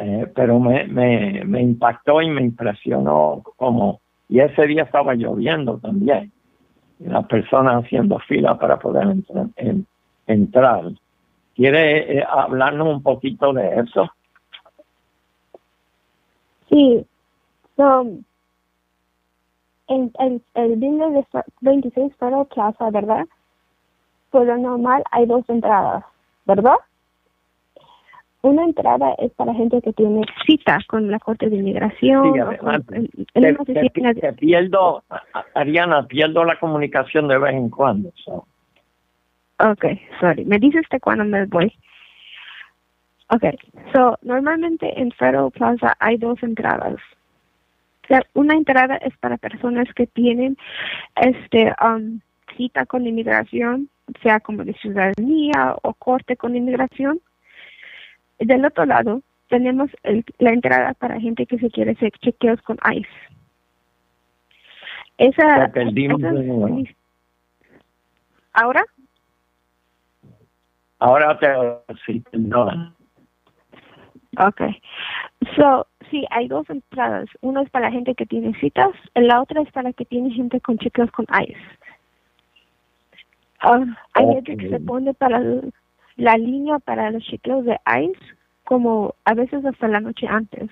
Eh, 0.00 0.30
pero 0.34 0.60
me, 0.60 0.86
me, 0.86 1.42
me 1.44 1.60
impactó 1.60 2.22
y 2.22 2.30
me 2.30 2.42
impresionó 2.42 3.42
como 3.56 4.00
y 4.28 4.38
ese 4.40 4.66
día 4.66 4.84
estaba 4.84 5.14
lloviendo 5.14 5.78
también 5.78 6.30
las 7.00 7.26
personas 7.26 7.84
haciendo 7.84 8.18
fila 8.20 8.58
para 8.58 8.78
poder 8.78 9.04
entrar, 9.08 9.46
en- 9.56 9.86
entrar. 10.26 10.82
¿Quiere 11.56 12.18
eh, 12.18 12.24
hablarnos 12.28 12.88
un 12.88 13.02
poquito 13.02 13.52
de 13.52 13.80
eso? 13.80 14.08
sí. 16.68 17.04
So, 17.76 18.06
el, 19.88 20.42
el 20.54 20.76
building 20.76 21.12
de 21.14 21.24
Fa- 21.24 21.44
26 21.62 22.14
Federal 22.16 22.46
Plaza, 22.46 22.90
¿verdad? 22.90 23.26
Por 24.30 24.46
lo 24.46 24.56
normal 24.58 25.02
hay 25.10 25.26
dos 25.26 25.48
entradas, 25.48 26.04
¿verdad? 26.44 26.74
Una 28.42 28.64
entrada 28.64 29.14
es 29.18 29.32
para 29.32 29.52
gente 29.52 29.82
que 29.82 29.92
tiene 29.92 30.22
cita 30.46 30.78
con 30.86 31.10
la 31.10 31.18
Corte 31.18 31.48
de 31.50 31.56
Inmigración. 31.56 32.32
Sí, 32.34 32.40
o 32.40 32.46
además, 32.46 32.80
con- 32.86 32.96
en- 32.96 33.10
en 33.34 33.42
Te, 33.42 33.50
una 33.50 33.64
te- 33.64 33.72
oficina 33.80 34.12
de- 34.12 34.20
te 34.20 34.32
pierdo, 34.34 35.02
Ariana, 35.54 36.06
pierdo 36.06 36.44
la 36.44 36.58
comunicación 36.58 37.26
de 37.28 37.38
vez 37.38 37.54
en 37.54 37.68
cuando. 37.70 38.12
so. 38.24 38.46
Okay, 39.60 40.00
sorry. 40.20 40.44
Me 40.44 40.58
dices 40.58 40.84
de 40.88 41.00
cuándo 41.00 41.24
me 41.24 41.46
voy. 41.46 41.72
Okay, 43.30 43.58
so 43.92 44.16
normalmente 44.22 44.98
en 45.00 45.10
Federal 45.12 45.50
Plaza 45.50 45.94
hay 45.98 46.16
dos 46.16 46.40
entradas. 46.42 46.96
Una 48.34 48.54
entrada 48.54 48.96
es 48.96 49.16
para 49.18 49.36
personas 49.36 49.86
que 49.94 50.06
tienen 50.06 50.56
este 51.16 51.74
um, 51.84 52.20
cita 52.56 52.86
con 52.86 53.06
inmigración, 53.06 53.88
sea 54.22 54.40
como 54.40 54.64
de 54.64 54.72
ciudadanía 54.74 55.76
o 55.82 55.92
corte 55.94 56.36
con 56.36 56.56
inmigración. 56.56 57.20
Del 58.38 58.64
otro 58.64 58.86
lado 58.86 59.22
tenemos 59.48 59.90
el- 60.02 60.24
la 60.38 60.50
entrada 60.50 60.94
para 60.94 61.20
gente 61.20 61.46
que 61.46 61.58
se 61.58 61.70
quiere 61.70 61.92
hacer 61.92 62.12
chequeos 62.20 62.60
con 62.62 62.78
ICE. 62.92 63.08
Esa, 65.18 65.66
Te 65.66 65.72
perdimos 65.72 66.20
esa- 66.20 66.32
de 66.32 66.44
nuevo. 66.44 66.82
¿Ahora? 68.52 68.84
Ahora 71.00 71.38
te 71.38 71.46
sí, 72.06 72.20
perdona. 72.30 72.94
Okay. 74.38 74.80
So, 75.56 75.86
sí, 76.10 76.24
hay 76.30 76.48
dos 76.48 76.68
entradas. 76.70 77.28
Una 77.40 77.62
es 77.62 77.70
para 77.70 77.86
la 77.86 77.92
gente 77.92 78.14
que 78.14 78.26
tiene 78.26 78.54
citas, 78.60 78.90
y 79.14 79.20
la 79.20 79.42
otra 79.42 79.62
es 79.62 79.72
para 79.72 79.92
que 79.92 80.04
tiene 80.04 80.30
gente 80.30 80.60
con 80.60 80.78
chequeos 80.78 81.10
con 81.10 81.26
ICE. 81.30 81.56
Ah, 83.60 83.84
hay 84.14 84.26
gente 84.34 84.56
que 84.56 84.68
se 84.70 84.80
pone 84.80 85.12
para 85.14 85.40
la 86.16 86.36
línea 86.36 86.78
para 86.78 87.10
los 87.10 87.24
chequeos 87.24 87.64
de 87.64 87.76
ICE 87.86 88.20
como 88.64 89.14
a 89.24 89.34
veces 89.34 89.64
hasta 89.64 89.88
la 89.88 90.00
noche 90.00 90.26
antes. 90.28 90.70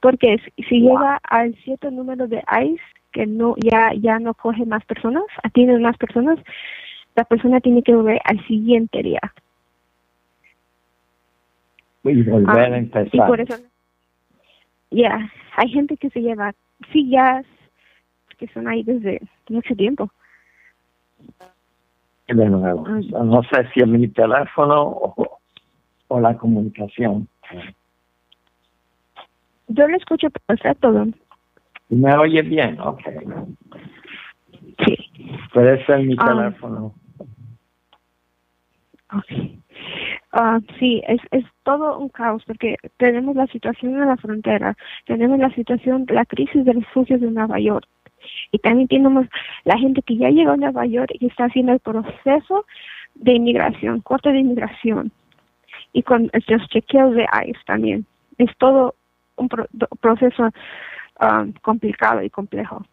Porque 0.00 0.38
si, 0.56 0.62
si 0.64 0.80
Wow. 0.80 0.98
llega 0.98 1.20
al 1.22 1.54
cierto 1.62 1.90
número 1.90 2.26
de 2.26 2.42
ICE 2.62 2.82
que 3.12 3.26
no 3.26 3.54
ya 3.58 3.92
ya 3.94 4.18
no 4.18 4.34
coge 4.34 4.66
más 4.66 4.84
personas, 4.84 5.24
atiende 5.42 5.78
más 5.78 5.96
personas, 5.96 6.38
la 7.14 7.24
persona 7.24 7.60
tiene 7.60 7.82
que 7.82 7.94
volver 7.94 8.20
al 8.24 8.44
siguiente 8.46 9.02
día. 9.02 9.20
Y 12.08 12.22
volver 12.22 12.72
Ah, 12.72 12.74
a 12.74 12.76
Y 12.76 12.80
empezar. 12.80 13.26
por 13.26 13.40
eso, 13.40 13.54
ya, 14.90 15.30
hay 15.56 15.68
gente 15.68 15.96
que 15.96 16.10
se 16.10 16.20
lleva 16.20 16.52
sillas 16.92 17.44
que 18.38 18.46
son 18.48 18.68
ahí 18.68 18.82
desde 18.84 19.20
mucho 19.48 19.74
tiempo. 19.74 20.10
de 22.28 22.46
nuevo. 22.48 22.86
No 22.86 23.42
sé 23.44 23.66
si 23.72 23.80
es 23.80 23.86
mi 23.86 24.06
teléfono 24.08 24.82
o, 24.82 25.38
o 26.08 26.20
la 26.20 26.36
comunicación. 26.36 27.26
Yo 29.68 29.88
lo 29.88 29.96
escucho 29.96 30.28
perfecto, 30.46 30.92
don. 30.92 31.14
¿Me 31.88 32.14
oye 32.16 32.42
bien? 32.42 32.78
Ok. 32.80 33.00
Sí. 34.86 34.96
Puede 35.54 35.84
ser 35.86 36.00
mi 36.04 36.14
Ah. 36.18 36.26
teléfono. 36.26 36.94
Okay. 39.10 39.58
Ah, 40.32 40.60
sí, 40.78 41.02
es, 41.08 41.20
es 41.30 41.44
todo 41.62 41.98
un 41.98 42.10
caos 42.10 42.42
porque 42.46 42.76
tenemos 42.98 43.34
la 43.34 43.46
situación 43.46 43.94
en 43.94 44.06
la 44.08 44.16
frontera, 44.18 44.76
tenemos 45.06 45.38
la 45.38 45.50
situación, 45.54 46.04
la 46.10 46.26
crisis 46.26 46.64
de 46.66 46.74
refugios 46.74 47.20
de 47.22 47.30
Nueva 47.30 47.58
York 47.58 47.86
y 48.52 48.58
también 48.58 48.88
tenemos 48.88 49.26
la 49.64 49.78
gente 49.78 50.02
que 50.02 50.16
ya 50.16 50.28
llegó 50.28 50.50
a 50.50 50.56
Nueva 50.58 50.84
York 50.84 51.10
y 51.18 51.26
está 51.26 51.44
haciendo 51.46 51.72
el 51.72 51.80
proceso 51.80 52.66
de 53.14 53.32
inmigración, 53.32 54.00
corte 54.02 54.30
de 54.30 54.40
inmigración 54.40 55.12
y 55.94 56.02
con 56.02 56.30
los 56.46 56.68
chequeos 56.68 57.14
de 57.14 57.26
ICE 57.46 57.58
también. 57.64 58.04
Es 58.36 58.54
todo 58.58 58.96
un 59.36 59.48
pro- 59.48 59.68
proceso 60.00 60.50
ah, 61.20 61.46
complicado 61.62 62.22
y 62.22 62.28
complejo. 62.28 62.84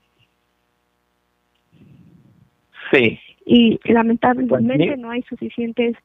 Sí. 2.91 3.19
y 3.45 3.79
lamentablemente 3.91 4.87
Pues, 4.87 4.99
no 4.99 5.09
hay 5.11 5.21
suficientes. 5.23 5.97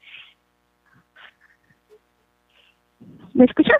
¿Me 3.41 3.47
escucha? 3.47 3.72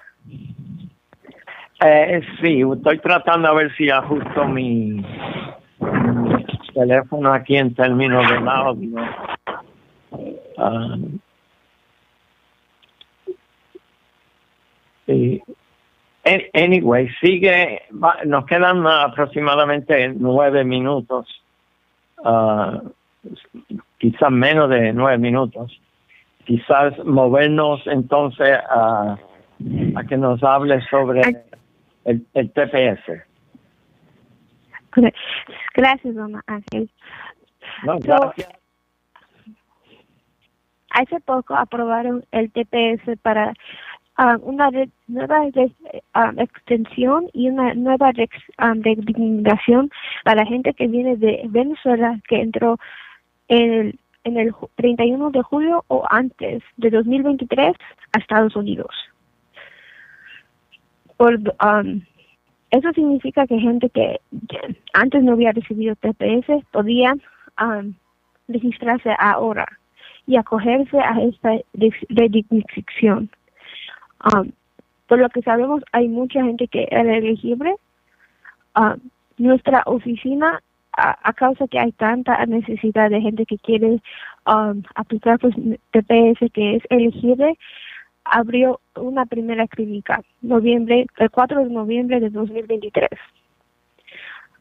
Eh, 1.85 2.23
sí, 2.41 2.63
estoy 2.63 2.99
tratando 3.01 3.49
a 3.49 3.53
ver 3.53 3.71
si 3.77 3.91
ajusto 3.91 4.47
mi, 4.47 5.05
mi 5.81 6.45
teléfono 6.73 7.31
aquí 7.31 7.57
en 7.57 7.75
términos 7.75 8.27
del 8.31 8.49
audio. 8.49 8.97
An- 10.57 11.21
Anyway, 16.55 17.09
sigue, 17.21 17.83
nos 18.25 18.47
quedan 18.47 18.87
aproximadamente 18.87 20.09
nueve 20.17 20.65
minutos, 20.65 21.27
ah, 22.25 22.81
quizás 23.99 24.31
menos 24.31 24.71
de 24.71 24.95
nueve 24.95 25.19
minutos. 25.19 25.79
quizás 26.47 26.93
movernos 27.05 27.81
entonces 27.87 28.59
a, 28.71 29.19
a 29.97 30.05
que 30.05 30.17
nos 30.17 30.43
hable 30.43 30.81
sobre 30.89 31.21
el, 32.05 32.27
el 32.35 32.51
TPS. 32.53 33.25
Gracias, 35.75 36.15
don 36.15 36.41
Ángel. 36.47 36.91
No, 37.85 37.95
So, 37.95 38.01
gracias. 38.01 38.49
Hace 40.91 41.21
poco 41.21 41.55
aprobaron 41.55 42.25
el 42.33 42.51
TPS 42.51 43.17
para 43.23 43.55
ah, 44.17 44.37
una 44.43 44.71
re- 44.71 44.89
nueva 45.07 45.43
re- 45.55 45.73
ah, 46.15 46.33
extensión 46.37 47.29
y 47.33 47.49
una 47.49 47.75
nueva 47.75 48.11
ah, 48.59 48.73
designación 48.75 49.91
para 50.25 50.45
gente 50.45 50.75
que 50.75 50.89
viene 50.89 51.17
de 51.17 51.43
Venezuela 51.49 52.19
que 52.29 52.41
entró 52.41 52.77
en 53.47 53.73
el, 53.73 53.99
en 54.25 54.37
el 54.39 54.53
ju- 54.53 54.69
31 54.75 55.31
de 55.31 55.43
julio 55.43 55.85
o 55.87 56.05
antes 56.11 56.65
de 56.77 56.91
2023 56.91 57.77
a 58.13 58.19
Estados 58.19 58.57
Unidos. 58.57 58.91
Por, 61.21 61.35
um, 61.37 62.01
eso 62.71 62.93
significa 62.95 63.47
que 63.47 63.59
gente 63.59 63.91
que, 63.91 64.19
antes 64.95 65.23
no 65.23 65.33
había 65.33 65.53
recibido 65.53 65.95
TPS 65.97 66.65
podía 66.73 67.13
um, 67.61 67.93
registrarse 68.49 69.15
ahora 69.19 69.67
y 70.27 70.37
acogerse 70.37 70.99
a 70.99 71.21
esta 71.21 71.59
redignificación. 72.09 73.29
Um, 74.33 74.53
por 75.09 75.19
lo 75.19 75.29
que 75.29 75.43
sabemos, 75.43 75.83
hay 75.93 76.09
mucha 76.09 76.43
gente 76.43 76.67
que 76.69 76.89
era 76.91 77.19
elegible. 77.19 77.75
Um, 78.75 79.11
nuestra 79.37 79.83
oficina, 79.85 80.63
a, 80.97 81.19
a 81.23 81.35
causa 81.35 81.69
que 81.69 81.79
hay 81.79 81.93
tanta 81.93 82.47
necesidad 82.47 83.11
de 83.11 83.21
gente 83.21 83.45
que 83.45 83.59
quiere 83.59 84.01
um, 84.47 84.83
aplicar 84.95 85.39
pues, 85.39 85.55
TPS 85.91 86.51
que 86.55 86.77
es 86.77 86.83
elegible, 86.89 87.59
abrió 88.25 88.81
una 88.97 89.27
primera 89.27 89.67
clínica 89.67 90.21
noviembre 90.43 91.07
el 91.19 91.31
4 91.31 91.65
de 91.65 91.71
noviembre 91.71 92.21
de 92.21 92.31
2023. 92.31 93.09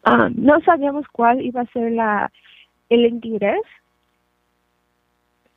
Um, 0.05 0.33
no 0.37 0.59
sabíamos 0.61 1.05
cuál 1.11 1.41
iba 1.41 1.61
a 1.61 1.65
ser 1.67 1.91
la 1.91 2.31
el 2.89 3.05
interés 3.05 3.61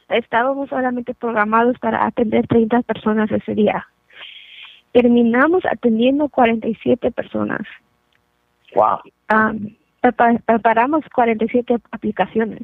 estábamos 0.09 0.69
solamente 0.69 1.15
programados 1.15 1.79
para 1.79 2.05
atender 2.07 2.47
30 2.47 2.83
personas 2.83 3.31
ese 3.31 3.55
día. 3.55 3.87
Terminamos 4.93 5.65
atendiendo 5.65 6.29
47 6.29 7.11
personas. 7.13 7.63
Wow. 8.75 8.99
Am, 9.29 9.75
prepa- 10.03 10.43
preparamos 10.45 11.05
47 11.15 11.79
aplicaciones 11.93 12.61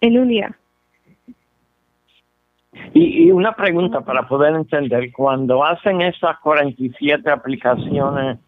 en 0.00 0.18
un 0.18 0.28
día. 0.28 0.56
Y, 2.92 3.24
y 3.24 3.30
una 3.30 3.52
pregunta 3.52 4.00
para 4.02 4.26
poder 4.26 4.54
entender, 4.54 5.12
cuando 5.12 5.64
hacen 5.64 6.00
esas 6.00 6.38
47 6.40 7.30
aplicaciones, 7.30 8.38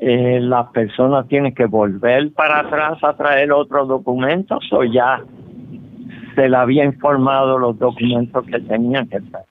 eh, 0.00 0.40
¿las 0.40 0.68
personas 0.70 1.28
tienen 1.28 1.54
que 1.54 1.66
volver 1.66 2.32
para 2.32 2.60
atrás 2.60 3.02
a 3.02 3.16
traer 3.16 3.52
otros 3.52 3.86
documentos 3.88 4.64
o 4.72 4.82
ya 4.82 5.22
se 6.34 6.48
le 6.48 6.56
había 6.56 6.84
informado 6.84 7.58
los 7.58 7.78
documentos 7.78 8.44
que 8.46 8.58
tenían 8.60 9.08
que 9.08 9.20
traer? 9.20 9.46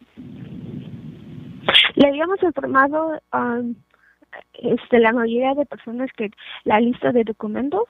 Le 1.95 2.07
habíamos 2.07 2.43
informado 2.43 3.19
am, 3.31 3.75
este, 4.55 4.99
la 4.99 5.13
mayoría 5.13 5.53
de 5.53 5.65
personas 5.65 6.11
que 6.13 6.31
la 6.65 6.79
lista 6.79 7.11
de 7.11 7.23
documentos. 7.23 7.85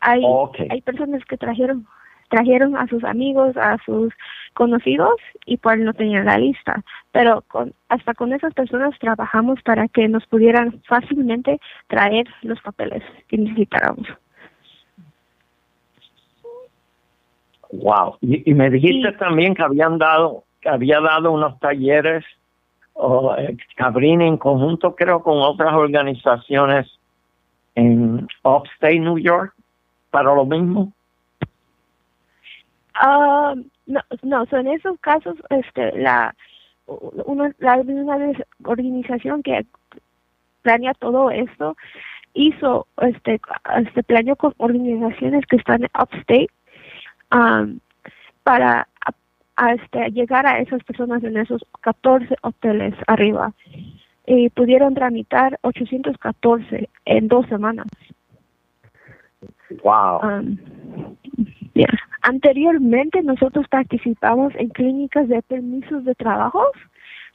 Hay, 0.00 0.22
hay 0.70 0.80
personas 0.80 1.24
que 1.26 1.36
trajeron 1.36 1.86
trajeron 2.28 2.76
a 2.76 2.86
sus 2.88 3.04
amigos, 3.04 3.56
a 3.56 3.76
sus 3.84 4.12
conocidos 4.54 5.16
y 5.46 5.56
pues 5.56 5.78
no 5.78 5.92
tenían 5.94 6.26
la 6.26 6.38
lista. 6.38 6.82
Pero 7.12 7.42
con, 7.48 7.72
hasta 7.88 8.14
con 8.14 8.32
esas 8.32 8.54
personas 8.54 8.98
trabajamos 8.98 9.60
para 9.62 9.88
que 9.88 10.08
nos 10.08 10.26
pudieran 10.26 10.80
fácilmente 10.88 11.58
traer 11.88 12.26
los 12.42 12.60
papeles 12.60 13.02
que 13.28 13.38
necesitáramos. 13.38 14.06
Wow. 17.72 18.18
Y, 18.20 18.50
y 18.50 18.54
me 18.54 18.70
dijiste 18.70 19.10
Sí. 19.12 19.16
también 19.18 19.54
que 19.54 19.62
habían 19.62 19.98
dado, 19.98 20.44
que 20.60 20.68
había 20.68 21.00
dado 21.00 21.32
unos 21.32 21.58
talleres 21.60 22.24
o 22.94 23.34
Cabrini 23.76 24.28
en 24.28 24.36
conjunto, 24.36 24.94
creo, 24.94 25.22
con 25.22 25.38
otras 25.40 25.72
organizaciones 25.72 26.86
en 27.74 28.28
Upstate 28.42 28.98
New 28.98 29.18
York 29.18 29.54
para 30.10 30.34
lo 30.34 30.44
mismo. 30.44 30.92
Ah, 32.94 33.54
no, 33.86 34.00
no, 34.22 34.46
so 34.46 34.56
en 34.58 34.68
esos 34.68 34.98
casos, 35.00 35.36
este, 35.50 35.96
la, 35.98 36.34
una, 36.86 37.52
la 37.58 37.78
des- 37.82 38.44
organización 38.64 39.42
que 39.42 39.64
planea 40.62 40.94
todo 40.94 41.30
esto 41.30 41.76
hizo, 42.34 42.86
este, 43.00 43.40
este 43.76 44.02
planeó 44.02 44.36
con 44.36 44.54
organizaciones 44.58 45.44
que 45.46 45.56
están 45.56 45.82
upstate 45.84 46.48
um, 47.34 47.78
para 48.42 48.88
a- 49.06 49.12
a, 49.56 49.72
este, 49.74 50.10
llegar 50.10 50.46
a 50.46 50.58
esas 50.60 50.82
personas 50.84 51.22
en 51.24 51.36
esos 51.36 51.64
14 51.80 52.36
hoteles 52.42 52.94
arriba 53.06 53.52
y 54.26 54.48
pudieron 54.50 54.94
tramitar 54.94 55.58
814 55.62 56.88
en 57.04 57.28
dos 57.28 57.46
semanas. 57.48 57.86
Wow. 59.82 60.20
Um, 60.22 60.56
Anteriormente 62.22 63.22
nosotros 63.22 63.66
participamos 63.68 64.52
en 64.56 64.68
clínicas 64.68 65.28
de 65.28 65.42
permisos 65.42 66.04
de 66.04 66.14
trabajos 66.14 66.70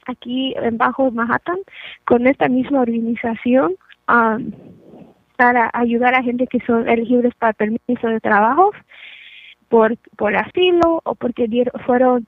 aquí 0.06 0.54
en 0.56 0.78
Bajo 0.78 1.10
Manhattan 1.10 1.58
con 2.06 2.26
esta 2.26 2.48
misma 2.48 2.80
organización 2.80 3.74
um, 4.08 4.50
para 5.36 5.70
ayudar 5.74 6.14
a 6.14 6.22
gente 6.22 6.46
que 6.46 6.60
son 6.60 6.88
elegibles 6.88 7.34
para 7.34 7.52
permiso 7.52 8.08
de 8.08 8.20
trabajos 8.20 8.74
por 9.68 9.96
por 10.16 10.34
asilo 10.34 11.02
o 11.04 11.14
porque 11.14 11.46
fueron 11.84 12.26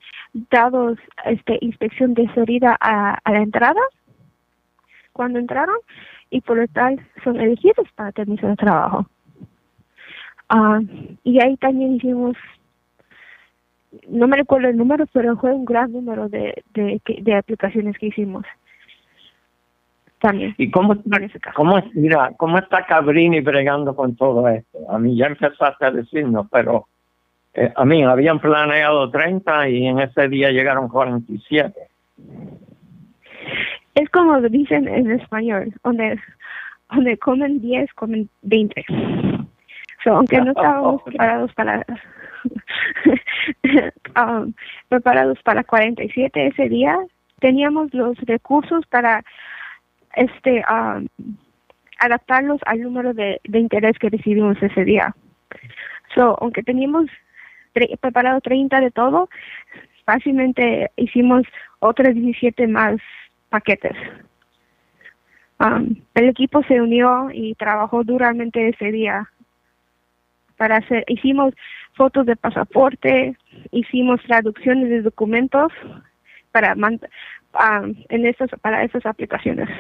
dados 0.51 0.99
este 1.25 1.59
inspección 1.63 2.15
de 2.15 2.33
salida 2.35 2.77
a, 2.81 3.19
a 3.25 3.33
la 3.33 3.41
entrada 3.41 3.81
cuando 5.13 5.39
entraron 5.39 5.77
y 6.29 6.43
por 6.43 6.59
lo 6.59 6.69
tal 6.69 7.01
son 7.25 7.41
elegibles 7.41 7.91
para 7.95 8.13
permiso 8.13 8.47
de 8.47 8.57
trabajo. 8.57 9.07
Ah, 10.53 10.81
y 11.23 11.41
ahí 11.41 11.57
también 11.59 11.95
hicimos, 11.95 12.37
no 14.09 14.27
me 14.27 14.37
recuerdo 14.37 14.69
el 14.69 14.77
número, 14.77 15.07
pero 15.13 15.37
fue 15.37 15.53
un 15.53 15.65
gran 15.65 15.93
número 15.93 16.29
de, 16.29 16.65
de, 16.75 17.35
aplicaciones 17.35 17.97
que 17.97 18.07
hicimos. 18.07 18.45
También. 20.19 20.53
¿Y 20.59 20.69
cómo, 20.73 20.97
cómo, 21.55 21.81
mira, 21.95 22.33
cómo 22.37 22.59
está 22.59 22.85
Cabrini 22.85 23.41
bregando 23.41 23.95
con 23.95 24.17
todo 24.17 24.49
esto? 24.49 24.79
A 24.91 24.99
mí 24.99 25.17
ya 25.17 25.27
empezaste 25.27 25.87
a 25.87 25.93
decirnos, 25.93 26.49
pero 26.51 26.89
eh, 27.55 27.73
a 27.75 27.85
mí 27.85 28.03
habían 28.03 28.41
planeado 28.41 29.09
30 29.09 29.69
y 29.69 29.87
en 29.87 30.01
ese 30.01 30.29
día 30.29 30.51
llegaron 30.51 30.89
47. 30.89 31.73
Es 33.95 34.11
como 34.11 34.41
dicen 34.41 34.89
en 34.89 35.13
español, 35.13 35.73
donde, 35.85 36.19
donde 36.91 37.17
comen 37.19 37.61
10, 37.61 37.93
comen 37.95 38.29
20. 38.43 38.85
So, 40.05 40.17
aunque 40.17 40.41
no 40.41 40.51
estábamos 40.57 41.03
preparados 41.03 41.53
para 41.55 41.85
um, 44.17 44.53
preparados 44.89 45.43
para 45.43 45.65
47 45.65 46.47
ese 46.47 46.69
día, 46.69 46.97
teníamos 47.41 47.93
los 47.95 48.17
recursos 48.21 48.87
para 48.87 49.23
este 50.17 50.63
um, 50.71 51.07
adaptarlos 51.99 52.61
al 52.67 52.81
número 52.81 53.13
de, 53.15 53.41
de 53.45 53.59
interés 53.59 53.99
que 53.99 54.09
recibimos 54.09 54.61
ese 54.63 54.85
día. 54.85 55.15
So, 56.15 56.37
aunque 56.41 56.63
teníamos 56.63 57.07
tre- 57.75 57.99
preparado 58.01 58.41
30 58.41 58.81
de 58.81 58.91
todo, 58.91 59.29
fácilmente 60.05 60.91
hicimos 60.97 61.43
otros 61.81 62.15
17 62.15 62.67
más 62.67 62.97
paquetes. 63.51 63.97
Um, 65.59 65.95
el 66.15 66.31
equipo 66.31 66.63
se 66.65 66.81
unió 66.81 67.29
y 67.33 67.55
trabajó 67.55 68.03
duramente 68.03 68.69
ese 68.69 68.91
día 68.93 69.29
para 70.61 70.77
hacer, 70.77 71.05
hicimos 71.09 71.55
fotos 71.95 72.27
de 72.27 72.37
pasaporte, 72.37 73.35
hicimos 73.71 74.21
traducciones 74.25 74.91
de 74.91 75.01
documentos 75.01 75.73
para 76.53 76.75
um, 76.75 77.95
en 78.11 78.27
esas 78.27 78.51
para 78.61 78.85
esas 78.85 79.07
aplicaciones. 79.07 79.71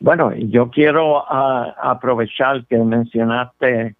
Bueno, 0.00 0.34
yo 0.34 0.68
quiero 0.68 1.24
ah, 1.26 1.74
aprovechar 1.80 2.66
que 2.66 2.76
mencionaste 2.76 3.94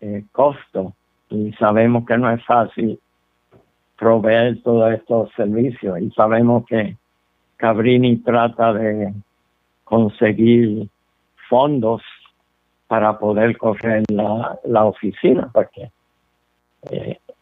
eh, 0.00 0.24
costo 0.30 0.94
y 1.30 1.52
sabemos 1.54 2.06
que 2.06 2.16
no 2.16 2.30
es 2.30 2.44
fácil 2.44 3.00
proveer 3.98 4.62
todos 4.62 4.92
estos 4.92 5.32
servicios 5.32 6.00
y 6.00 6.12
sabemos 6.12 6.64
que 6.66 6.96
Cabrini 7.56 8.18
trata 8.18 8.72
de 8.72 9.12
conseguir 9.82 10.88
fondos 11.48 12.02
para 12.94 13.18
poder 13.18 13.58
correr 13.58 14.04
la, 14.08 14.56
la 14.64 14.84
oficina 14.84 15.50
porque 15.52 15.90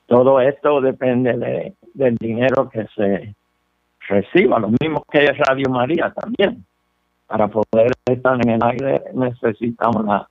todo 0.07 0.41
esto 0.41 0.81
depende 0.81 1.37
de, 1.37 1.75
del 1.93 2.17
dinero 2.17 2.71
que 2.71 2.87
se 2.97 3.35
reciba, 4.09 4.59
lo 4.59 4.71
mismo 4.81 5.05
que 5.11 5.31
Radio 5.31 5.69
María 5.69 6.11
también. 6.11 6.65
Para 7.27 7.49
poder 7.49 7.93
estar 8.07 8.39
en 8.43 8.49
el 8.49 8.63
aire 8.63 9.03
necesitamos 9.13 10.07
las 10.07 10.23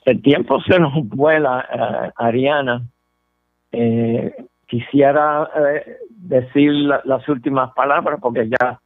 el 0.05 0.21
tiempo 0.21 0.61
se 0.67 0.79
nos 0.79 0.93
vuela, 1.09 1.65
eh, 1.71 2.11
Ariana. 2.15 2.81
Eh, 3.71 4.33
quisiera 4.67 5.49
eh, 5.55 5.97
decir 6.09 6.71
la- 6.71 7.01
las 7.05 7.27
últimas 7.27 7.73
palabras 7.73 8.19
porque 8.21 8.49
ya 8.49 8.79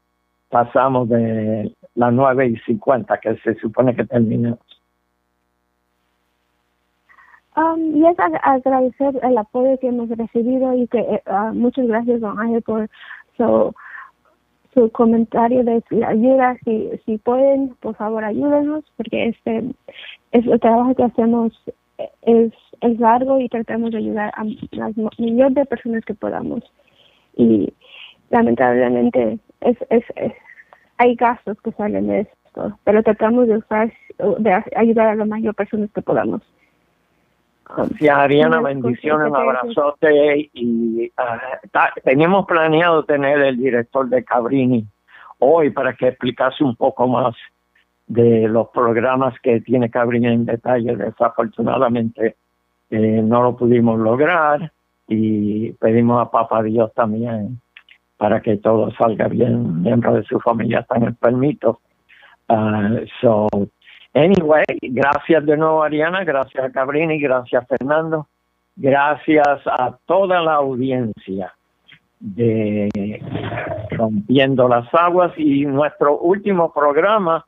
pasamos 0.49 1.07
de 1.09 1.71
las 1.95 2.11
nueve 2.11 2.47
y 2.47 2.57
cincuenta 2.61 3.19
que 3.19 3.35
se 3.37 3.53
supone 3.55 3.95
que 3.95 4.05
terminamos. 4.05 4.59
Um, 7.55 7.95
y 7.97 8.07
es 8.07 8.17
ag- 8.17 8.39
agradecer 8.43 9.19
el 9.21 9.37
apoyo 9.37 9.77
que 9.79 9.87
hemos 9.87 10.09
recibido 10.09 10.73
y 10.75 10.87
que 10.87 11.21
ah, 11.25 11.51
muchas 11.53 11.87
gracias, 11.87 12.21
don 12.21 12.39
Ángel, 12.39 12.61
por 12.61 12.87
su, 13.37 13.73
su 14.73 14.89
comentario 14.91 15.63
de 15.63 15.81
ayuda. 16.05 16.57
Si, 16.65 16.89
si 17.05 17.17
pueden, 17.17 17.75
por 17.81 17.95
favor, 17.95 18.23
ayúdenos, 18.23 18.83
porque 18.97 19.29
este 19.29 19.63
es 20.31 20.45
el 20.45 20.59
trabajo 20.59 20.95
que 20.95 21.03
hacemos 21.03 21.53
es, 22.21 22.53
es 22.81 22.99
largo 22.99 23.39
y 23.39 23.49
tratamos 23.49 23.91
de 23.91 23.97
ayudar 23.97 24.31
a 24.35 24.43
las 24.71 24.95
millones 25.17 25.55
de 25.55 25.65
personas 25.65 26.05
que 26.05 26.13
podamos. 26.13 26.63
Y 27.35 27.73
lamentablemente 28.29 29.39
es, 29.61 29.77
es, 29.89 30.03
es- 30.15 30.33
hay 30.97 31.15
gastos 31.15 31.59
que 31.61 31.71
salen 31.73 32.07
de 32.07 32.21
esto, 32.21 32.77
pero 32.83 33.01
tratamos 33.03 33.47
de 33.47 33.57
usar, 33.57 33.91
de 34.39 34.63
ayudar 34.75 35.07
a 35.07 35.15
la 35.15 35.25
mayor 35.25 35.55
personas 35.55 35.89
que 35.93 36.01
podamos. 36.01 36.41
Sí, 37.99 38.07
Ariana, 38.07 38.59
Unas 38.59 38.73
bendiciones, 38.75 39.27
un 39.27 39.33
cositas 39.33 39.53
que- 39.53 39.59
abrazote 39.79 40.49
y 40.53 41.11
ta- 41.71 41.93
teníamos 42.03 42.45
planeado 42.47 43.03
tener 43.03 43.39
el 43.41 43.57
director 43.57 44.09
de 44.09 44.23
Cabrini 44.23 44.85
hoy 45.39 45.69
para 45.69 45.93
que 45.93 46.07
explicase 46.07 46.63
un 46.63 46.75
poco 46.75 47.07
más 47.07 47.35
de 48.07 48.47
los 48.47 48.69
programas 48.69 49.39
que 49.41 49.61
tiene 49.61 49.89
Cabrini 49.91 50.27
en 50.27 50.45
detalle. 50.45 50.95
Desafortunadamente 50.95 52.35
eh, 52.89 53.21
no 53.23 53.43
lo 53.43 53.55
pudimos 53.55 53.99
lograr 53.99 54.71
y 55.07 55.71
pedimos 55.73 56.19
a 56.25 56.31
Papá 56.31 56.63
Dios 56.63 56.91
también 56.95 57.61
para 58.17 58.41
que 58.41 58.57
todo 58.57 58.89
salga 58.91 59.27
bien, 59.27 59.81
miembros 59.83 60.15
de 60.15 60.23
su 60.23 60.39
familia 60.39 60.79
están 60.79 61.03
enfermitos. 61.03 61.77
Ah, 62.49 62.89
so, 63.21 63.47
Anyway, 64.13 64.65
gracias 64.81 65.45
de 65.45 65.57
nuevo 65.57 65.83
Ariana, 65.83 66.23
gracias 66.23 66.63
a 66.63 66.71
Cabrini, 66.71 67.19
gracias 67.19 67.67
Fernando, 67.67 68.27
gracias 68.75 69.59
a 69.65 69.97
toda 70.05 70.41
la 70.41 70.55
audiencia 70.55 71.53
de 72.19 73.21
Rompiendo 73.91 74.67
las 74.67 74.93
Aguas. 74.93 75.31
Y 75.37 75.65
nuestro 75.65 76.17
último 76.17 76.73
programa 76.73 77.45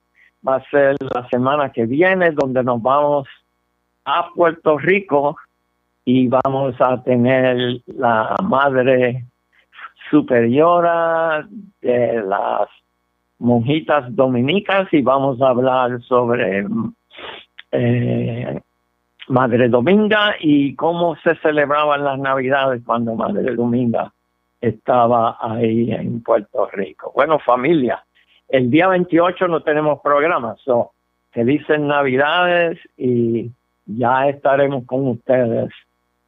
va 0.48 0.58
a 0.58 0.70
ser 0.70 0.96
la 1.14 1.28
semana 1.30 1.72
que 1.72 1.86
viene 1.86 2.32
donde 2.32 2.64
nos 2.64 2.82
vamos 2.82 3.28
a 4.06 4.30
Puerto 4.36 4.78
Rico 4.78 5.38
y 6.06 6.28
vamos 6.28 6.76
a 6.80 7.02
tener 7.04 7.82
la 7.86 8.36
madre 8.44 9.26
superiora 10.10 11.48
de 11.82 12.24
las 12.24 12.68
monjitas 13.42 14.16
dominicas 14.16 14.88
y 14.94 15.02
vamos 15.02 15.42
a 15.42 15.50
hablar 15.50 16.00
sobre 16.04 16.64
eh, 17.72 18.62
Madre 19.28 19.68
Dominga 19.68 20.36
y 20.40 20.76
cómo 20.76 21.16
se 21.18 21.36
celebraban 21.38 22.04
las 22.04 22.20
Navidades 22.20 22.84
cuando 22.86 23.16
Madre 23.16 23.56
Dominga 23.56 24.14
estaba 24.62 25.38
ahí 25.42 25.92
en 25.92 26.22
Puerto 26.22 26.70
Rico. 26.72 27.12
Bueno, 27.16 27.40
familia, 27.40 28.04
el 28.48 28.70
día 28.70 28.88
28 28.90 29.48
no 29.48 29.64
tenemos 29.64 30.02
programa, 30.02 30.56
so 30.64 30.92
felices 31.32 31.80
Navidades 31.80 32.78
y 32.96 33.50
ya 33.88 34.30
estaremos 34.30 34.86
con 34.86 35.08
ustedes 35.08 35.72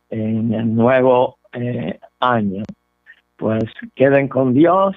en 0.09 0.51
el 0.51 0.75
nuevo 0.75 1.37
eh, 1.51 1.99
año. 2.19 2.63
Pues 3.37 3.65
queden 3.93 4.29
con 4.29 4.55
Dios, 4.55 4.95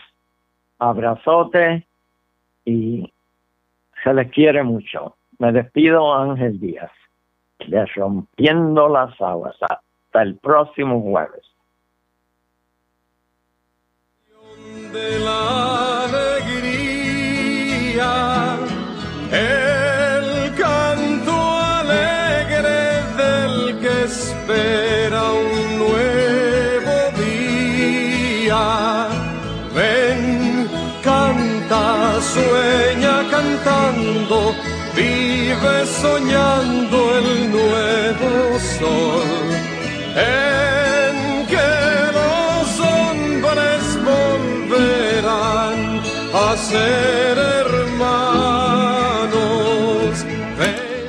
abrazote 0.79 1.85
y 2.67 3.11
se 4.05 4.13
les 4.13 4.31
quiere 4.31 4.63
mucho. 4.63 5.17
Me 5.39 5.53
despido, 5.53 6.13
Ángel 6.13 6.61
Díaz, 6.61 6.91
de 7.67 7.87
Rompiendo 7.87 8.89
las 8.89 9.19
Aguas. 9.21 9.57
Hasta 9.63 10.23
el 10.23 10.37
próximo 10.37 11.01
jueves. 11.01 11.43
Soñando 35.87 37.19
el 37.19 37.51
nuevo 37.51 38.59
sol. 38.79 39.23
En 40.15 41.47
que 41.47 41.71
los 42.19 42.81
hombres 42.81 43.83
volverán 44.05 45.79
a 46.35 46.57
ser 46.57 47.37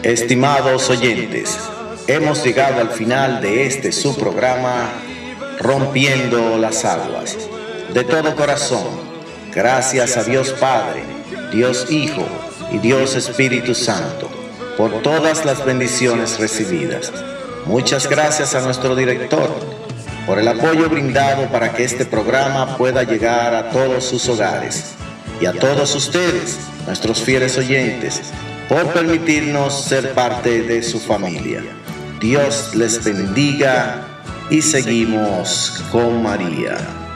Estimados 0.03 0.89
oyentes, 0.89 1.60
hemos 2.08 2.41
llegado 2.41 2.80
al 2.80 2.91
final 2.91 3.41
de 3.41 3.66
este 3.66 3.91
su 3.91 4.16
programa 4.18 4.89
Rompiendo 5.60 6.58
las 6.58 6.86
Aguas. 6.86 7.36
De 7.93 8.05
todo 8.05 8.34
corazón, 8.38 8.88
gracias 9.53 10.16
a 10.16 10.24
Dios 10.24 10.51
Padre, 10.51 11.03
Dios 11.51 11.91
Hijo 11.91 12.26
y 12.72 12.78
Dios 12.78 13.16
Espíritu 13.16 13.76
Santo 13.76 14.37
por 14.78 15.01
todas 15.01 15.43
las 15.43 15.65
bendiciones 15.65 16.39
recibidas. 16.39 17.11
Muchas 17.65 18.07
gracias 18.07 18.53
a 18.55 18.61
nuestro 18.61 18.95
director 18.95 19.49
por 20.25 20.39
el 20.39 20.47
apoyo 20.47 20.89
brindado 20.89 21.47
para 21.47 21.73
que 21.73 21.84
este 21.84 22.05
programa 22.05 22.78
pueda 22.78 23.03
llegar 23.03 23.55
a 23.55 23.69
todos 23.71 24.05
sus 24.05 24.30
hogares 24.30 24.93
y 25.41 25.45
a 25.45 25.53
todos 25.53 25.95
ustedes, 25.95 26.59
nuestros 26.86 27.21
fieles 27.21 27.57
oyentes, 27.57 28.21
por 28.69 28.86
permitirnos 28.93 29.86
ser 29.86 30.13
parte 30.13 30.61
de 30.61 30.84
su 30.84 30.99
familia. 30.99 31.63
Dios 32.19 32.75
les 32.75 33.03
bendiga 33.03 34.05
y 34.49 34.61
seguimos 34.61 35.84
con 35.91 36.21
María. 36.21 37.07